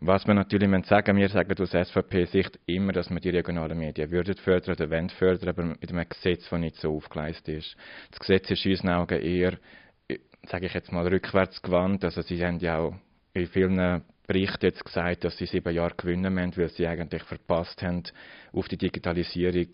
Was 0.00 0.26
wir 0.26 0.34
natürlich 0.34 0.86
sagen, 0.86 1.16
wir 1.18 1.28
sagen 1.28 1.60
aus 1.60 1.70
SVP-Sicht 1.70 2.58
immer, 2.66 2.92
dass 2.92 3.10
wir 3.10 3.20
die 3.20 3.28
regionalen 3.28 3.78
Medien 3.78 4.10
würden 4.10 4.34
fördern 4.36 4.74
oder 4.74 4.90
wollen 4.90 5.10
fördern, 5.10 5.50
aber 5.50 5.64
mit 5.64 5.90
einem 5.90 6.08
Gesetz, 6.08 6.48
das 6.48 6.58
nicht 6.58 6.76
so 6.76 6.96
aufgeleistet 6.96 7.58
ist. 7.58 7.76
Das 8.10 8.18
Gesetz 8.18 8.50
ist 8.50 8.64
in 8.64 8.72
unseren 8.72 8.90
Augen 8.90 9.20
eher, 9.20 9.58
sage 10.46 10.66
ich 10.66 10.72
jetzt 10.72 10.90
mal, 10.90 11.06
rückwärts 11.06 11.60
gewandt. 11.60 12.02
Also 12.04 12.22
sie 12.22 12.42
haben 12.44 12.58
ja 12.60 12.78
auch 12.78 12.94
in 13.34 13.46
vielen 13.46 14.02
Berichten 14.30 14.66
jetzt 14.66 14.84
gesagt, 14.84 15.24
dass 15.24 15.36
sie 15.36 15.46
sieben 15.46 15.74
Jahre 15.74 15.96
gewinnen 15.96 16.32
müssen, 16.32 16.56
weil 16.56 16.68
sie 16.68 16.86
eigentlich 16.86 17.24
verpasst 17.24 17.82
haben, 17.82 18.04
auf 18.52 18.68
die 18.68 18.76
Digitalisierung 18.76 19.66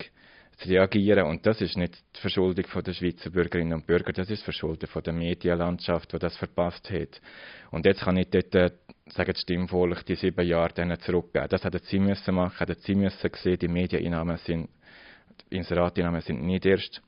zu 0.57 0.69
reagieren. 0.69 1.27
Und 1.27 1.45
das 1.45 1.61
ist 1.61 1.77
nicht 1.77 1.93
die 2.15 2.21
Verschuldung 2.21 2.65
der 2.83 2.93
Schweizer 2.93 3.29
Bürgerinnen 3.29 3.73
und 3.73 3.85
Bürger, 3.85 4.13
das 4.13 4.31
ist 4.31 4.39
die 4.41 4.45
Verschuldung 4.45 4.89
der 5.03 5.13
Medienlandschaft, 5.13 6.11
die 6.11 6.17
das 6.17 6.35
verpasst 6.37 6.89
hat. 6.89 7.21
Und 7.69 7.85
jetzt 7.85 8.01
kann 8.01 8.17
ich 8.17 8.31
dort, 8.31 8.55
äh, 8.55 8.71
sagen 9.09 9.33
die 9.35 9.39
stimmvoll, 9.39 9.95
die 10.07 10.15
sieben 10.15 10.47
Jahre 10.47 10.73
denen 10.73 10.99
zurückgeben. 11.01 11.49
Das 11.49 11.63
hätten 11.63 11.81
sie 11.83 11.99
müssen 11.99 12.33
machen, 12.33 12.57
hätten 12.57 12.81
sie 12.81 12.95
müssen 12.95 13.29
sehen, 13.35 13.59
die 13.59 13.67
Medieneinnahmen 13.67 14.37
sind, 14.37 14.69
Inserateinnahmen 15.51 16.21
sind 16.21 16.41
nicht 16.41 16.65
erst 16.65 17.03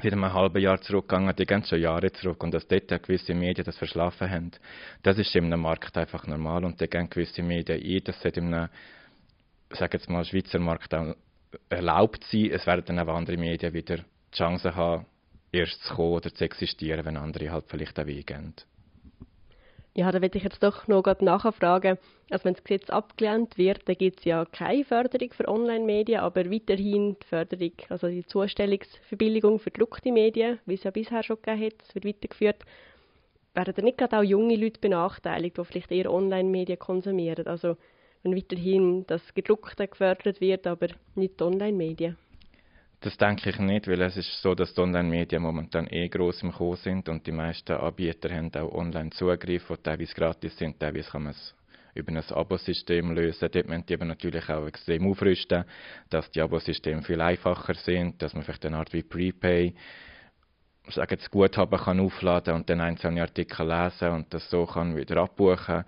seit 0.00 0.12
einem 0.12 0.32
halben 0.32 0.62
Jahr 0.62 0.80
zurückgegangen, 0.80 1.34
die 1.36 1.46
schon 1.66 1.80
Jahre 1.80 2.12
zurück. 2.12 2.42
Und 2.42 2.54
dass 2.54 2.66
dort 2.66 2.88
gewisse 3.02 3.34
Medien 3.34 3.64
das 3.64 3.76
verschlafen 3.76 4.30
haben, 4.30 4.50
das 5.02 5.18
ist 5.18 5.32
einem 5.46 5.60
Markt 5.60 5.96
einfach 5.96 6.26
normal. 6.26 6.64
Und 6.64 6.80
da 6.80 6.86
gehen 6.86 7.10
gewisse 7.10 7.42
Medien 7.42 7.82
ein, 7.82 8.04
das 8.04 8.20
sollte 8.20 8.40
in 8.40 8.54
einem, 8.54 8.68
sage 9.70 9.98
jetzt 9.98 10.08
mal, 10.08 10.24
Schweizer 10.24 10.58
Markt 10.58 10.94
auch 10.94 11.14
erlaubt 11.68 12.24
sein. 12.24 12.50
Es 12.50 12.66
werden 12.66 12.84
dann 12.86 12.98
auch 12.98 13.14
andere 13.14 13.36
Medien 13.36 13.74
wieder 13.74 13.96
die 13.96 14.36
Chance 14.36 14.74
haben, 14.74 15.06
erst 15.52 15.82
zu 15.84 15.94
kommen 15.94 16.14
oder 16.14 16.34
zu 16.34 16.44
existieren, 16.44 17.04
wenn 17.04 17.16
andere 17.16 17.50
halt 17.50 17.66
vielleicht 17.68 17.98
auch 17.98 18.06
weggehen. 18.06 18.54
Ja, 19.94 20.10
da 20.10 20.22
würde 20.22 20.38
ich 20.38 20.44
jetzt 20.44 20.62
doch 20.62 20.88
noch 20.88 21.04
nachfragen. 21.20 21.98
Also 22.30 22.44
wenn 22.46 22.54
das 22.54 22.64
Gesetz 22.64 22.88
abgelehnt 22.88 23.58
wird, 23.58 23.86
dann 23.86 23.96
gibt 23.96 24.20
es 24.20 24.24
ja 24.24 24.46
keine 24.46 24.84
Förderung 24.86 25.30
für 25.32 25.46
Online-Medien, 25.48 26.20
aber 26.20 26.50
weiterhin 26.50 27.16
die 27.22 27.26
Förderung, 27.26 27.72
also 27.90 28.08
die 28.08 28.24
Zustellungsverbilligung 28.24 29.58
für 29.58 29.70
gedruckte 29.70 30.10
Medien, 30.10 30.60
wie 30.64 30.74
es 30.74 30.84
ja 30.84 30.90
bisher 30.90 31.22
schon 31.22 31.36
gegeben 31.42 31.66
hat, 31.66 31.94
wird 31.94 32.06
weitergeführt. 32.06 32.64
Werden 33.54 33.74
da 33.76 33.82
nicht 33.82 33.98
gerade 33.98 34.18
auch 34.18 34.22
junge 34.22 34.56
Leute 34.56 34.80
benachteiligt, 34.80 35.58
die 35.58 35.64
vielleicht 35.64 35.92
eher 35.92 36.10
Online-Medien 36.10 36.78
konsumieren? 36.78 37.46
Also 37.46 37.76
wenn 38.22 38.34
weiterhin 38.34 39.04
das 39.06 39.34
Gedruckte 39.34 39.88
gefördert 39.88 40.40
wird, 40.40 40.66
aber 40.66 40.88
nicht 41.16 41.38
die 41.38 41.44
Online-Medien? 41.44 42.16
Das 43.02 43.16
denke 43.16 43.50
ich 43.50 43.58
nicht, 43.58 43.88
weil 43.88 44.00
es 44.02 44.16
ist 44.16 44.40
so, 44.42 44.54
dass 44.54 44.74
die 44.74 44.80
Online-Medien 44.80 45.42
momentan 45.42 45.88
eh 45.88 46.08
gross 46.08 46.40
im 46.44 46.52
Kommen 46.52 46.76
sind 46.76 47.08
und 47.08 47.26
die 47.26 47.32
meisten 47.32 47.72
Anbieter 47.72 48.32
haben 48.32 48.54
auch 48.54 48.72
Online-Zugriff, 48.72 49.66
die 49.66 49.82
teilweise 49.82 50.14
gratis 50.14 50.56
sind, 50.56 50.78
teilweise 50.78 51.10
kann 51.10 51.24
man 51.24 51.32
es 51.32 51.54
über 51.94 52.12
ein 52.12 52.18
Abosystem 52.18 53.10
lösen. 53.10 53.48
Dort 53.50 53.66
müssen 53.66 53.86
die 53.86 53.94
aber 53.94 54.04
natürlich 54.04 54.48
auch 54.48 54.68
extrem 54.68 55.10
aufrüsten, 55.10 55.64
dass 56.10 56.30
die 56.30 56.40
Abosysteme 56.40 57.02
viel 57.02 57.20
einfacher 57.20 57.74
sind, 57.74 58.22
dass 58.22 58.34
man 58.34 58.44
vielleicht 58.44 58.66
eine 58.66 58.76
Art 58.76 58.92
wie 58.92 59.02
Prepay 59.02 59.74
sagen, 60.88 61.16
das 61.16 61.30
Guthaben 61.30 61.78
kann 61.78 62.00
aufladen 62.00 62.54
und 62.54 62.68
dann 62.68 62.80
einzelne 62.80 63.22
Artikel 63.22 63.66
lesen 63.66 64.10
und 64.10 64.34
das 64.34 64.48
so 64.50 64.66
kann 64.66 64.96
wieder 64.96 65.18
abbuchen. 65.18 65.84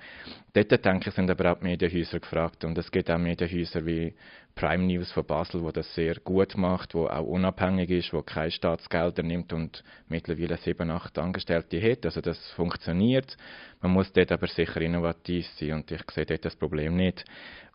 Dort, 0.52 0.84
denke 0.84 1.10
ich, 1.10 1.14
sind 1.14 1.30
aber 1.30 1.52
auch 1.52 1.58
die 1.58 1.64
Medienhäuser 1.64 2.20
gefragt 2.20 2.64
und 2.64 2.78
es 2.78 2.90
gibt 2.90 3.10
auch 3.10 3.18
Medienhäuser 3.18 3.84
wie 3.86 4.14
Prime 4.54 4.84
News 4.84 5.10
von 5.10 5.26
Basel, 5.26 5.62
wo 5.62 5.72
das 5.72 5.92
sehr 5.94 6.14
gut 6.16 6.56
macht, 6.56 6.94
wo 6.94 7.06
auch 7.06 7.26
unabhängig 7.26 7.90
ist, 7.90 8.12
wo 8.12 8.22
keine 8.22 8.52
Staatsgelder 8.52 9.22
nimmt 9.22 9.52
und 9.52 9.82
mittlerweile 10.08 10.56
sieben, 10.58 10.90
acht 10.90 11.18
Angestellte 11.18 11.82
hat. 11.82 12.04
Also 12.04 12.20
das 12.20 12.38
funktioniert. 12.52 13.36
Man 13.80 13.92
muss 13.92 14.12
dort 14.12 14.30
aber 14.30 14.46
sicher 14.46 14.80
innovativ 14.80 15.46
sein 15.58 15.72
und 15.72 15.90
ich 15.90 16.02
sehe 16.12 16.26
dort 16.26 16.44
das 16.44 16.56
Problem 16.56 16.96
nicht. 16.96 17.24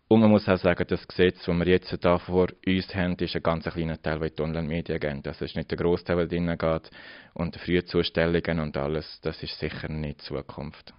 Und 0.07 0.21
man 0.21 0.31
muss 0.31 0.50
auch 0.50 0.57
sagen, 0.57 0.86
das 0.88 1.07
Gesetz, 1.07 1.45
das 1.45 1.55
wir 1.55 1.67
jetzt 1.67 1.89
hier 1.89 2.19
vor 2.19 2.48
uns 2.65 2.95
haben, 2.95 3.15
ist 3.17 3.36
ein 3.36 3.43
ganz 3.43 3.65
kleiner 3.65 4.01
Teil, 4.01 4.24
in 4.24 4.31
die 4.36 4.41
Online-Medien 4.41 5.00
geht. 5.00 5.25
Das 5.25 5.39
ist 5.39 5.55
nicht 5.55 5.69
der 5.69 5.77
Großteil, 5.77 6.15
der 6.15 6.27
drin 6.27 6.57
geht. 6.57 6.89
Und 7.36 7.55
Frühzustellungen 7.57 8.59
und 8.59 8.75
alles, 8.75 9.19
das 9.21 9.43
ist 9.43 9.59
sicher 9.59 9.88
nicht 9.88 10.21
Zukunft. 10.21 10.95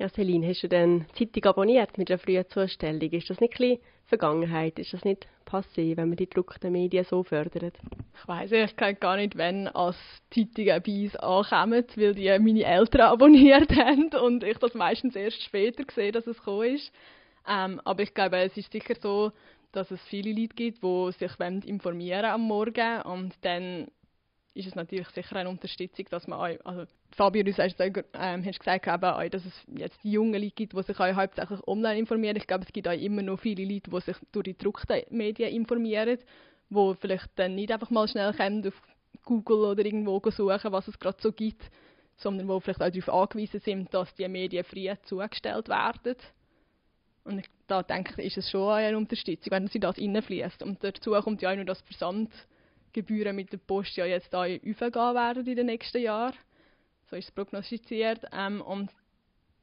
Ja, 0.00 0.08
Celine, 0.08 0.48
hast 0.48 0.62
du 0.62 0.68
denn 0.68 1.04
Zeitung 1.14 1.44
abonniert 1.44 1.98
mit 1.98 2.08
der 2.08 2.18
Frühzustellung? 2.18 3.10
Ist 3.10 3.28
das 3.28 3.38
nicht 3.38 3.60
ein 3.60 3.76
Vergangenheit? 4.06 4.78
Ist 4.78 4.94
das 4.94 5.04
nicht 5.04 5.28
passé, 5.44 5.94
wenn 5.94 6.08
man 6.08 6.16
die 6.16 6.24
gedruckten 6.24 6.72
Medien 6.72 7.04
so 7.04 7.22
fördert? 7.22 7.74
Ich 8.18 8.26
weiß 8.26 8.48
gesagt 8.48 9.02
gar 9.02 9.16
nicht, 9.16 9.36
wenn 9.36 9.68
als 9.68 9.98
Zeitungen 10.34 10.82
bei 10.82 11.02
uns 11.02 11.16
ankommen, 11.16 11.84
weil 11.96 12.14
die 12.14 12.38
meine 12.38 12.64
Eltern 12.64 13.02
abonniert 13.02 13.70
haben 13.76 14.08
und 14.24 14.42
ich 14.42 14.56
das 14.56 14.72
meistens 14.72 15.16
erst 15.16 15.42
später 15.42 15.84
sehe, 15.94 16.12
dass 16.12 16.26
es 16.26 16.38
gekommen 16.38 16.76
ist. 16.76 16.90
Ähm, 17.46 17.78
aber 17.84 18.02
ich 18.02 18.14
glaube, 18.14 18.38
es 18.38 18.56
ist 18.56 18.72
sicher 18.72 18.94
so, 19.02 19.32
dass 19.72 19.90
es 19.90 20.00
viele 20.04 20.32
Leute 20.32 20.54
gibt, 20.54 20.82
die 20.82 21.12
sich 21.12 21.38
am 22.24 22.40
Morgen 22.40 23.02
und 23.02 23.34
dann 23.42 23.88
ist 24.54 24.66
es 24.66 24.74
natürlich 24.74 25.08
sicher 25.10 25.36
eine 25.36 25.48
Unterstützung, 25.48 26.06
dass 26.10 26.26
man 26.26 26.38
auch, 26.38 26.64
also 26.66 26.84
Fabio, 27.12 27.42
du 27.42 27.52
hast, 27.52 27.76
ähm, 27.78 28.44
hast 28.44 28.58
gesagt, 28.58 28.86
eben 28.86 29.30
dass 29.30 29.44
es 29.44 29.66
jetzt 29.74 30.02
die 30.02 30.12
jungen 30.12 30.40
Leute 30.40 30.54
gibt, 30.54 30.72
die 30.72 30.82
sich 30.82 30.98
auch 30.98 31.14
hauptsächlich 31.14 31.60
online 31.68 31.98
informieren. 31.98 32.36
Ich 32.36 32.46
glaube, 32.46 32.64
es 32.64 32.72
gibt 32.72 32.88
auch 32.88 32.92
immer 32.92 33.22
noch 33.22 33.38
viele 33.38 33.64
Leute, 33.64 33.90
die 33.90 34.00
sich 34.00 34.16
durch 34.32 34.44
die 34.44 34.52
gedruckten 34.54 35.02
Medien 35.10 35.52
informieren, 35.52 36.18
die 36.68 36.94
vielleicht 37.00 37.28
dann 37.36 37.54
nicht 37.54 37.72
einfach 37.72 37.90
mal 37.90 38.08
schnell 38.08 38.32
kommen, 38.32 38.66
auf 38.66 38.82
Google 39.24 39.70
oder 39.70 39.84
irgendwo 39.84 40.20
suchen, 40.30 40.72
was 40.72 40.88
es 40.88 40.98
gerade 40.98 41.18
so 41.20 41.32
gibt, 41.32 41.70
sondern 42.16 42.48
die 42.48 42.60
vielleicht 42.60 42.82
auch 42.82 42.90
darauf 42.90 43.22
angewiesen 43.22 43.60
sind, 43.60 43.94
dass 43.94 44.14
die 44.14 44.28
Medien 44.28 44.64
früh 44.64 44.90
zugestellt 45.02 45.68
werden. 45.68 46.16
Und 47.24 47.44
da 47.66 47.82
denke 47.82 48.20
ich, 48.22 48.36
ist 48.36 48.44
es 48.44 48.50
schon 48.50 48.72
eine 48.72 48.96
Unterstützung, 48.96 49.52
wenn 49.52 49.68
sie 49.68 49.78
das 49.78 49.98
reinfließt. 49.98 50.62
Und 50.62 50.82
dazu 50.82 51.12
kommt 51.12 51.42
ja 51.42 51.52
auch 51.52 51.56
noch, 51.56 51.64
dass 51.64 51.82
Versandgebühren 52.90 53.36
mit 53.36 53.52
der 53.52 53.58
Post 53.58 53.96
ja 53.96 54.04
jetzt 54.04 54.34
auch 54.34 54.42
aufgehen 54.42 55.14
werden 55.14 55.46
in 55.46 55.56
den 55.56 55.66
nächsten 55.66 56.02
Jahren. 56.02 56.34
So 57.08 57.16
ist 57.16 57.28
es 57.28 57.30
prognostiziert. 57.30 58.24
Ähm, 58.32 58.60
und 58.60 58.90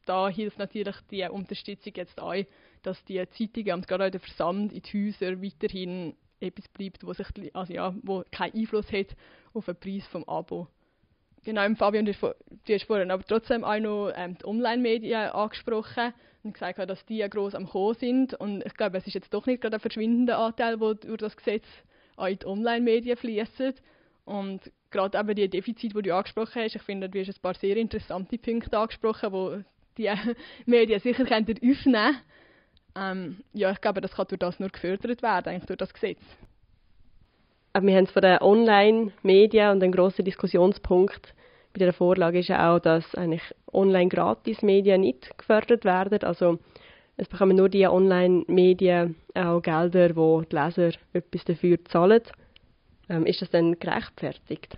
da 0.06 0.30
hilft 0.30 0.58
natürlich 0.58 0.96
die 1.12 1.24
Unterstützung 1.24 1.94
jetzt 1.96 2.20
auch, 2.20 2.36
dass 2.84 3.04
die 3.06 3.24
Zeitungen 3.30 3.74
und 3.74 3.88
gerade 3.88 4.06
auch 4.06 4.12
der 4.12 4.20
Versand 4.20 4.72
in 4.72 4.82
die 4.82 5.08
Häuser 5.08 5.42
weiterhin 5.42 6.16
etwas 6.40 6.68
bleibt, 6.70 7.06
wo, 7.06 7.14
sich, 7.14 7.28
also 7.54 7.74
ja, 7.74 7.94
wo 8.04 8.24
keinen 8.32 8.56
Einfluss 8.56 8.92
hat 8.92 9.16
auf 9.54 9.66
den 9.66 9.76
Preis 9.76 10.10
des 10.10 10.28
Abo. 10.28 10.68
Genau, 11.44 11.74
Fabian, 11.76 12.06
du 12.06 12.14
hast 12.14 12.84
vorhin 12.86 13.12
aber 13.12 13.24
trotzdem 13.24 13.64
auch 13.64 13.80
noch 13.80 14.12
ähm, 14.16 14.38
die 14.38 14.46
Online-Medien 14.46 15.30
angesprochen 15.30 16.14
und 16.44 16.54
gesagt, 16.54 16.78
dass 16.78 17.06
die 17.06 17.26
gross 17.30 17.56
am 17.56 17.68
Kommen 17.68 17.96
sind. 17.96 18.34
Und 18.34 18.66
ich 18.66 18.74
glaube, 18.74 18.98
es 18.98 19.08
ist 19.08 19.14
jetzt 19.14 19.34
doch 19.34 19.46
nicht 19.46 19.62
gerade 19.62 19.78
ein 19.78 19.82
verschwindender 19.82 20.38
Anteil, 20.40 20.78
der 20.78 20.96
durch 20.96 21.18
das 21.18 21.38
Gesetz 21.38 21.66
auch 22.18 22.26
in 22.26 22.40
die 22.40 22.46
Online-Medien 22.46 23.16
fließt. 23.16 23.82
Und 24.26 24.72
gerade 24.92 25.18
eben 25.18 25.36
die 25.36 25.50
Defizite, 25.50 25.96
die 25.96 26.10
du 26.10 26.16
angesprochen 26.16 26.62
hast, 26.64 26.76
ich 26.76 26.82
finde, 26.82 27.08
du 27.08 27.20
hast 27.20 27.30
ein 27.30 27.42
paar 27.42 27.56
sehr 27.56 27.78
interessante 27.78 28.38
Punkte 28.38 28.78
angesprochen, 28.78 29.32
wo 29.32 29.58
die 29.98 30.10
Medien 30.66 31.00
sicher 31.00 31.24
können 31.24 31.48
aufnehmen 31.48 32.18
ähm, 32.96 33.38
Ja, 33.54 33.72
ich 33.72 33.80
glaube, 33.80 34.02
das 34.02 34.14
kann 34.14 34.28
durch 34.28 34.40
das 34.40 34.60
nur 34.60 34.70
gefördert 34.70 35.22
werden, 35.22 35.50
eigentlich 35.50 35.68
durch 35.68 35.78
das 35.78 35.94
Gesetz. 35.94 36.22
Aber 37.72 37.86
wir 37.86 37.96
haben 37.96 38.06
es 38.06 38.12
von 38.12 38.22
den 38.22 38.42
Online-Medien 38.42 39.72
und 39.72 39.84
ein 39.84 39.92
grosser 39.92 40.24
Diskussionspunkt 40.24 41.34
bei 41.78 41.86
der 41.86 41.94
Vorlage 41.94 42.40
ist 42.40 42.48
ja 42.48 42.74
auch, 42.74 42.80
dass 42.80 43.14
eigentlich 43.16 43.44
Online-Gratis-Medien 43.72 45.02
nicht 45.02 45.38
gefördert 45.38 45.86
werden. 45.86 46.24
Also 46.24 46.60
es 47.18 47.28
bekommen 47.28 47.58
nur 47.58 47.68
die 47.68 47.88
Online-Medien 47.88 49.16
auch 49.34 49.62
Gelder, 49.62 50.16
wo 50.16 50.42
die 50.42 50.56
Leser 50.56 50.92
etwas 51.14 51.44
dafür 51.46 51.84
zahlen. 51.86 52.22
Ähm, 53.10 53.26
ist 53.26 53.42
das 53.42 53.50
dann 53.50 53.80
gerechtfertigt? 53.80 54.78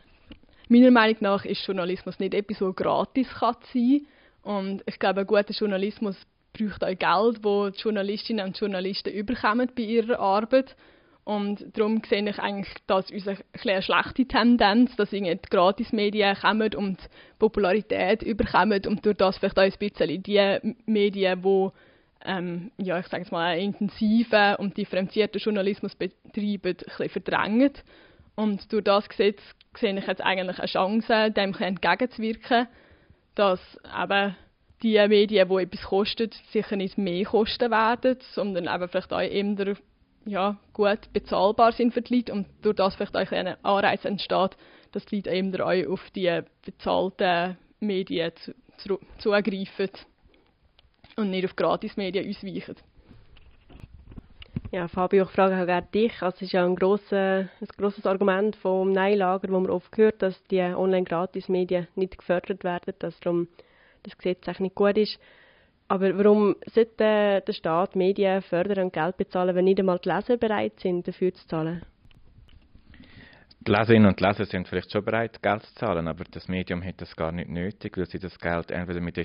Meiner 0.70 0.92
Meinung 0.92 1.18
nach 1.20 1.46
ist 1.46 1.66
Journalismus 1.66 2.20
nicht 2.20 2.34
etwas, 2.34 2.60
das 2.60 2.76
gratis 2.76 3.28
kann 3.30 3.56
sein 3.74 4.06
kann. 4.44 4.62
Und 4.62 4.84
ich 4.86 5.00
glaube, 5.00 5.22
ein 5.22 5.28
guter 5.28 5.52
Journalismus 5.52 6.16
braucht 6.54 6.84
auch 6.84 6.88
Geld, 6.88 7.44
das 7.44 7.76
die 7.76 7.82
Journalistinnen 7.82 8.46
und 8.46 8.58
Journalisten 8.58 9.14
überkommen 9.14 9.70
bei 9.76 9.84
ihrer 9.84 10.20
Arbeit. 10.20 10.76
Und 11.26 11.78
darum 11.78 12.02
sehe 12.08 12.28
ich 12.28 12.40
eigentlich, 12.40 12.74
dass 12.88 13.12
unsere 13.12 13.38
eine 13.62 13.82
schlechte 13.82 14.26
Tendenz, 14.26 14.96
dass 14.96 15.12
die 15.12 15.38
Gratismedien 15.50 16.36
kommen 16.36 16.74
und 16.74 16.98
Popularität 17.38 18.24
überkommen 18.24 18.82
und 18.88 19.06
durch 19.06 19.18
das 19.18 19.38
vielleicht 19.38 19.60
auch 19.60 19.64
ein 19.64 19.74
bisschen 19.78 20.24
die 20.24 20.76
Medien, 20.86 21.42
die 21.42 21.42
ähm, 22.26 22.72
ja, 22.78 23.00
ich 23.00 23.08
sage 23.08 23.26
mal, 23.32 23.54
einen 23.54 23.74
intensiven 23.74 24.56
und 24.56 24.78
differenzierten 24.78 25.40
Journalismus 25.40 25.96
betreiben, 25.96 26.78
ein 27.00 27.10
verdrängen. 27.10 27.74
Und 28.36 28.72
durch 28.72 28.84
das 28.84 29.10
Gesetz 29.10 29.42
sehe 29.78 29.98
ich 29.98 30.08
jetzt 30.08 30.22
eigentlich 30.22 30.60
eine 30.60 30.68
Chance, 30.68 31.32
dem 31.32 31.54
entgegenzuwirken, 31.54 32.68
dass 33.36 33.60
eben 34.02 34.36
die 34.82 35.08
Medien, 35.08 35.50
die 35.50 35.56
etwas 35.56 35.84
kosten, 35.84 36.30
sicher 36.52 36.76
nicht 36.76 36.98
mehr 36.98 37.26
kosten 37.26 37.72
werden, 37.72 38.18
sondern 38.34 38.74
eben 38.74 38.90
vielleicht 38.90 39.14
auch 39.14 39.20
eher 39.20 39.76
ja, 40.26 40.58
gut 40.74 41.12
bezahlbar 41.14 41.72
sind 41.72 41.94
für 41.94 42.02
die 42.02 42.16
Leute 42.16 42.34
und 42.34 42.48
durch 42.62 42.76
das 42.76 42.96
vielleicht 42.96 43.16
auch 43.16 43.32
ein 43.32 43.56
Anreiz 43.64 44.06
entsteht, 44.06 44.58
dass 44.92 45.06
die 45.06 45.18
Leute 45.18 45.32
eben 45.32 45.62
auch 45.62 45.92
auf 45.94 46.10
die 46.12 46.42
bezahlten 46.66 47.58
Medien 47.80 48.32
zu, 48.36 48.54
zu, 48.78 49.00
zugreifen 49.18 49.90
und 51.20 51.30
nicht 51.30 51.46
auf 51.46 51.56
Gratismedien 51.56 52.28
ausweichen. 52.28 52.76
Ja, 54.72 54.88
Fabio, 54.88 55.24
ich 55.24 55.32
frage 55.32 55.60
auch 55.60 55.66
gerne 55.66 55.88
dich. 55.94 56.22
Also 56.22 56.36
es 56.38 56.42
ist 56.44 56.52
ja 56.52 56.64
ein, 56.64 56.76
grosses 56.76 58.06
Argument 58.06 58.56
vom 58.58 58.92
Nein-Lager, 58.92 59.50
wo 59.50 59.60
man 59.60 59.72
oft 59.72 59.98
hört, 59.98 60.22
dass 60.22 60.44
die 60.46 60.62
Online-Gratis-Medien 60.62 61.88
nicht 61.96 62.20
gefördert 62.20 62.64
werden, 62.64 62.94
dass 63.00 63.20
darum 63.20 63.48
das 64.04 64.16
Gesetz 64.16 64.48
eigentlich 64.48 64.60
nicht 64.60 64.76
gut 64.76 64.98
ist. 64.98 65.20
Aber 65.88 66.16
warum 66.16 66.56
sollte 66.68 67.42
der 67.48 67.54
Staat 67.54 67.96
Medien 67.96 68.44
fördern 68.44 68.86
und 68.86 68.94
Geld 68.94 69.18
bezahlen, 69.18 69.56
wenn 69.56 69.66
nicht 69.66 69.80
einmal 69.80 69.98
die 69.98 70.10
Leser 70.10 70.38
bereit 70.38 70.80
sind, 70.80 71.08
dafür 71.08 71.34
zu 71.34 71.48
zahlen? 71.48 71.84
Die 73.62 73.72
Leserinnen 73.72 74.08
und 74.08 74.22
Leser 74.22 74.46
sind 74.46 74.68
vielleicht 74.68 74.92
schon 74.92 75.04
bereit, 75.04 75.42
Geld 75.42 75.64
zu 75.64 75.74
zahlen, 75.76 76.08
aber 76.08 76.26
das 76.30 76.48
Medium 76.48 76.84
hat 76.84 77.02
das 77.02 77.16
gar 77.16 77.32
nicht 77.32 77.50
nötig, 77.50 77.98
weil 77.98 78.06
sie 78.06 78.20
das 78.20 78.38
Geld 78.38 78.70
entweder 78.70 79.02
mit 79.02 79.18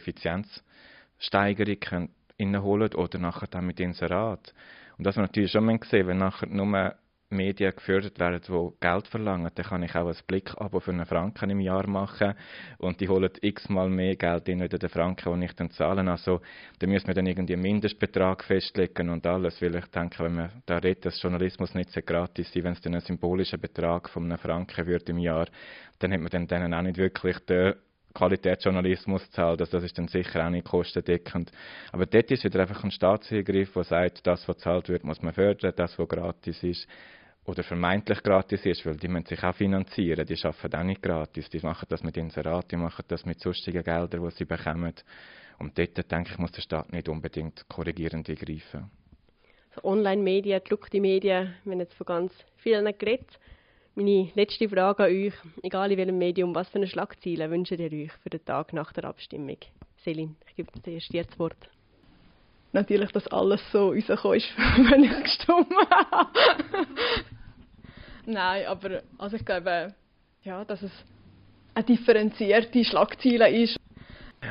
Effizienzsteigerung 1.18 2.08
inneholen 2.36 2.94
oder 2.94 3.18
nachher 3.18 3.46
dann 3.46 3.66
mit 3.66 3.80
Inserat. 3.80 4.52
Und 4.98 5.06
das 5.06 5.16
man 5.16 5.26
natürlich 5.26 5.52
schon 5.52 5.80
sehen, 5.82 6.06
wenn 6.06 6.18
nachher 6.18 6.48
nur 6.48 6.94
Medien 7.30 7.74
gefördert 7.74 8.18
werden, 8.18 8.40
die 8.46 8.70
Geld 8.80 9.08
verlangen, 9.08 9.50
dann 9.52 9.64
kann 9.64 9.82
ich 9.82 9.94
auch 9.96 10.06
ein 10.06 10.16
Blickabo 10.26 10.78
für 10.78 10.92
einen 10.92 11.06
Franken 11.06 11.50
im 11.50 11.60
Jahr 11.60 11.86
machen 11.88 12.34
und 12.78 13.00
die 13.00 13.08
holen 13.08 13.30
x-mal 13.40 13.88
mehr 13.88 14.14
Geld 14.14 14.48
in 14.48 14.60
den 14.60 14.88
Franken, 14.88 15.32
den 15.32 15.42
ich 15.42 15.54
dann 15.54 15.70
zahle. 15.70 16.08
Also 16.08 16.40
da 16.78 16.86
müssen 16.86 17.08
wir 17.08 17.14
dann 17.14 17.26
irgendwie 17.26 17.54
einen 17.54 17.62
Mindestbetrag 17.62 18.44
festlegen 18.44 19.08
und 19.08 19.26
alles, 19.26 19.60
weil 19.60 19.74
ich 19.74 19.86
denke, 19.86 20.22
wenn 20.24 20.34
man 20.34 20.62
da 20.66 20.78
redet, 20.78 21.06
dass 21.06 21.20
Journalismus 21.20 21.74
nicht 21.74 21.90
so 21.90 22.00
gratis 22.02 22.54
ist, 22.54 22.62
wenn 22.62 22.72
es 22.72 22.80
dann 22.80 22.94
ein 22.94 23.00
symbolischer 23.00 23.58
Betrag 23.58 24.08
von 24.10 24.24
einem 24.24 24.38
Franken 24.38 24.86
wird 24.86 25.08
im 25.08 25.18
Jahr, 25.18 25.46
dann 25.98 26.12
hat 26.12 26.20
man 26.20 26.30
dann 26.30 26.46
denen 26.46 26.74
auch 26.74 26.82
nicht 26.82 26.98
wirklich 26.98 27.38
den 27.46 27.74
Qualitätsjournalismus 28.14 29.28
zahlt. 29.30 29.60
Also 29.60 29.76
das 29.76 29.84
ist 29.84 29.98
dann 29.98 30.08
sicher 30.08 30.46
auch 30.46 30.50
nicht 30.50 30.66
kostendeckend. 30.66 31.50
Aber 31.92 32.06
dort 32.06 32.30
ist 32.30 32.44
wieder 32.44 32.60
einfach 32.60 32.82
ein 32.84 32.90
Staatseingriff, 32.90 33.72
der 33.72 33.84
sagt, 33.84 34.26
das, 34.26 34.48
was 34.48 34.58
zahlt 34.58 34.88
wird, 34.88 35.04
muss 35.04 35.20
man 35.20 35.34
fördern, 35.34 35.72
das, 35.76 35.98
was 35.98 36.08
gratis 36.08 36.62
ist, 36.62 36.88
oder 37.44 37.62
vermeintlich 37.62 38.22
gratis 38.22 38.64
ist, 38.64 38.86
weil 38.86 38.96
die 38.96 39.08
müssen 39.08 39.26
sich 39.26 39.42
auch 39.42 39.54
finanzieren. 39.54 40.24
Die 40.24 40.38
arbeiten 40.42 40.76
auch 40.76 40.84
nicht 40.84 41.02
gratis. 41.02 41.50
Die 41.50 41.58
machen 41.60 41.86
das 41.88 42.02
mit 42.02 42.16
Inserat, 42.16 42.70
die 42.70 42.76
machen 42.76 43.04
das 43.08 43.26
mit 43.26 43.40
sonstigen 43.40 43.82
Geldern, 43.82 44.24
die 44.24 44.30
sie 44.30 44.44
bekommen. 44.44 44.94
Und 45.58 45.78
dort, 45.78 46.10
denke 46.10 46.30
ich, 46.32 46.38
muss 46.38 46.52
der 46.52 46.62
Staat 46.62 46.92
nicht 46.92 47.08
unbedingt 47.08 47.68
korrigierend 47.68 48.28
eingreifen. 48.28 48.90
Online-Medien, 49.82 50.60
gedruckte 50.62 51.00
Medien, 51.00 51.54
wir 51.64 51.72
haben 51.72 51.80
jetzt 51.80 51.94
von 51.94 52.06
ganz 52.06 52.32
vielen 52.56 52.86
geredet. 52.96 53.38
Meine 53.96 54.28
letzte 54.34 54.68
Frage 54.68 55.04
an 55.04 55.10
euch, 55.10 55.34
egal 55.62 55.92
in 55.92 55.98
welchem 55.98 56.18
Medium, 56.18 56.52
was 56.52 56.68
für 56.68 56.78
eine 56.78 56.88
Schlagziele 56.88 57.48
wünscht 57.48 57.70
ihr 57.70 57.92
euch 57.92 58.10
für 58.24 58.30
den 58.30 58.44
Tag 58.44 58.72
nach 58.72 58.92
der 58.92 59.04
Abstimmung? 59.04 59.58
Selin, 60.04 60.34
ich 60.48 60.56
gebe 60.56 60.68
dir 60.80 60.94
erst 60.94 61.14
jetzt 61.14 61.30
das 61.30 61.38
Wort. 61.38 61.70
Natürlich, 62.72 63.12
dass 63.12 63.28
alles 63.28 63.60
so 63.70 63.92
rausgekommen 63.92 64.38
ist, 64.38 64.48
wenn 64.90 65.04
ich 65.04 65.22
gestimmt 65.22 65.72
habe. 66.10 66.86
Nein, 68.26 68.66
aber 68.66 69.02
also 69.16 69.36
ich 69.36 69.44
glaube, 69.44 69.94
ja, 70.42 70.64
dass 70.64 70.82
es 70.82 70.90
eine 71.74 71.84
differenzierte 71.84 72.84
Schlagziele 72.84 73.48
ist. 73.48 73.78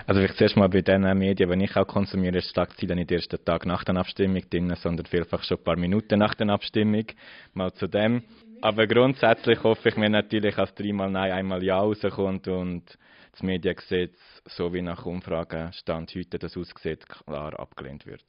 Also 0.08 0.22
ich 0.22 0.34
zuerst 0.36 0.56
mal 0.56 0.70
bei 0.70 0.82
den 0.82 1.02
Medien, 1.18 1.50
wenn 1.50 1.60
ich 1.60 1.76
auch 1.76 1.86
konsumiere, 1.86 2.38
ist 2.38 2.52
Schlagziele 2.52 2.96
nicht 2.96 3.12
erst 3.12 3.34
den 3.34 3.44
Tag 3.44 3.66
nach 3.66 3.84
der 3.84 3.98
Abstimmung 3.98 4.50
drin, 4.50 4.74
sondern 4.78 5.06
vielfach 5.06 5.44
schon 5.44 5.58
ein 5.58 5.64
paar 5.66 5.76
Minuten 5.76 6.18
nach 6.18 6.34
der 6.34 6.48
Abstimmung. 6.48 7.08
Mal 7.54 7.74
zu 7.74 7.88
dem. 7.88 8.24
Aber 8.64 8.88
grundsätzlich 8.88 9.62
hoffe 9.62 9.90
ich 9.90 9.98
mir 9.98 10.10
natürlich, 10.10 10.56
dass 10.56 10.74
dreimal 10.74 11.12
Nein, 11.12 11.34
einmal 11.34 11.62
Ja 11.62 11.80
rauskommt 11.80 12.48
und 12.48 12.98
das 13.34 13.44
Mediengesetz, 13.44 14.18
so 14.46 14.74
wie 14.74 14.82
nach 14.82 15.06
Umfragen 15.06 15.74
Stand 15.74 16.16
heute 16.16 16.40
das 16.40 16.56
aussieht, 16.56 17.06
klar 17.10 17.60
abgelehnt 17.60 18.06
wird. 18.06 18.24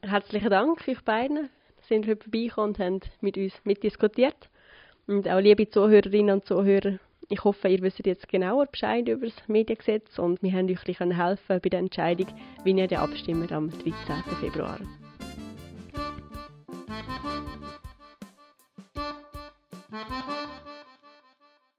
Herzlichen 0.00 0.48
Dank 0.48 0.88
euch 0.88 1.02
beiden, 1.02 1.50
dass 1.76 1.90
ihr 1.90 1.98
heute 1.98 2.16
vorbeigekommen 2.16 2.70
und 2.70 2.78
habt 2.78 3.22
mit 3.22 3.36
uns 3.36 3.52
mitdiskutiert. 3.64 4.48
Und 5.06 5.28
auch 5.28 5.40
liebe 5.40 5.68
Zuhörerinnen 5.68 6.36
und 6.36 6.46
Zuhörer, 6.46 6.98
ich 7.28 7.44
hoffe, 7.44 7.68
ihr 7.68 7.82
wisst 7.82 8.06
jetzt 8.06 8.30
genauer 8.30 8.64
Bescheid 8.64 9.06
über 9.06 9.26
das 9.26 9.48
Mediengesetz 9.48 10.18
und 10.18 10.42
wir 10.42 10.52
haben 10.54 10.70
euch 10.70 10.98
helfen 10.98 11.60
bei 11.62 11.68
der 11.68 11.80
Entscheidung, 11.80 12.28
wie 12.64 12.72
ihr 12.72 12.98
abstimmt 12.98 13.52
am 13.52 13.68
13. 13.68 13.92
Februar. 14.40 14.78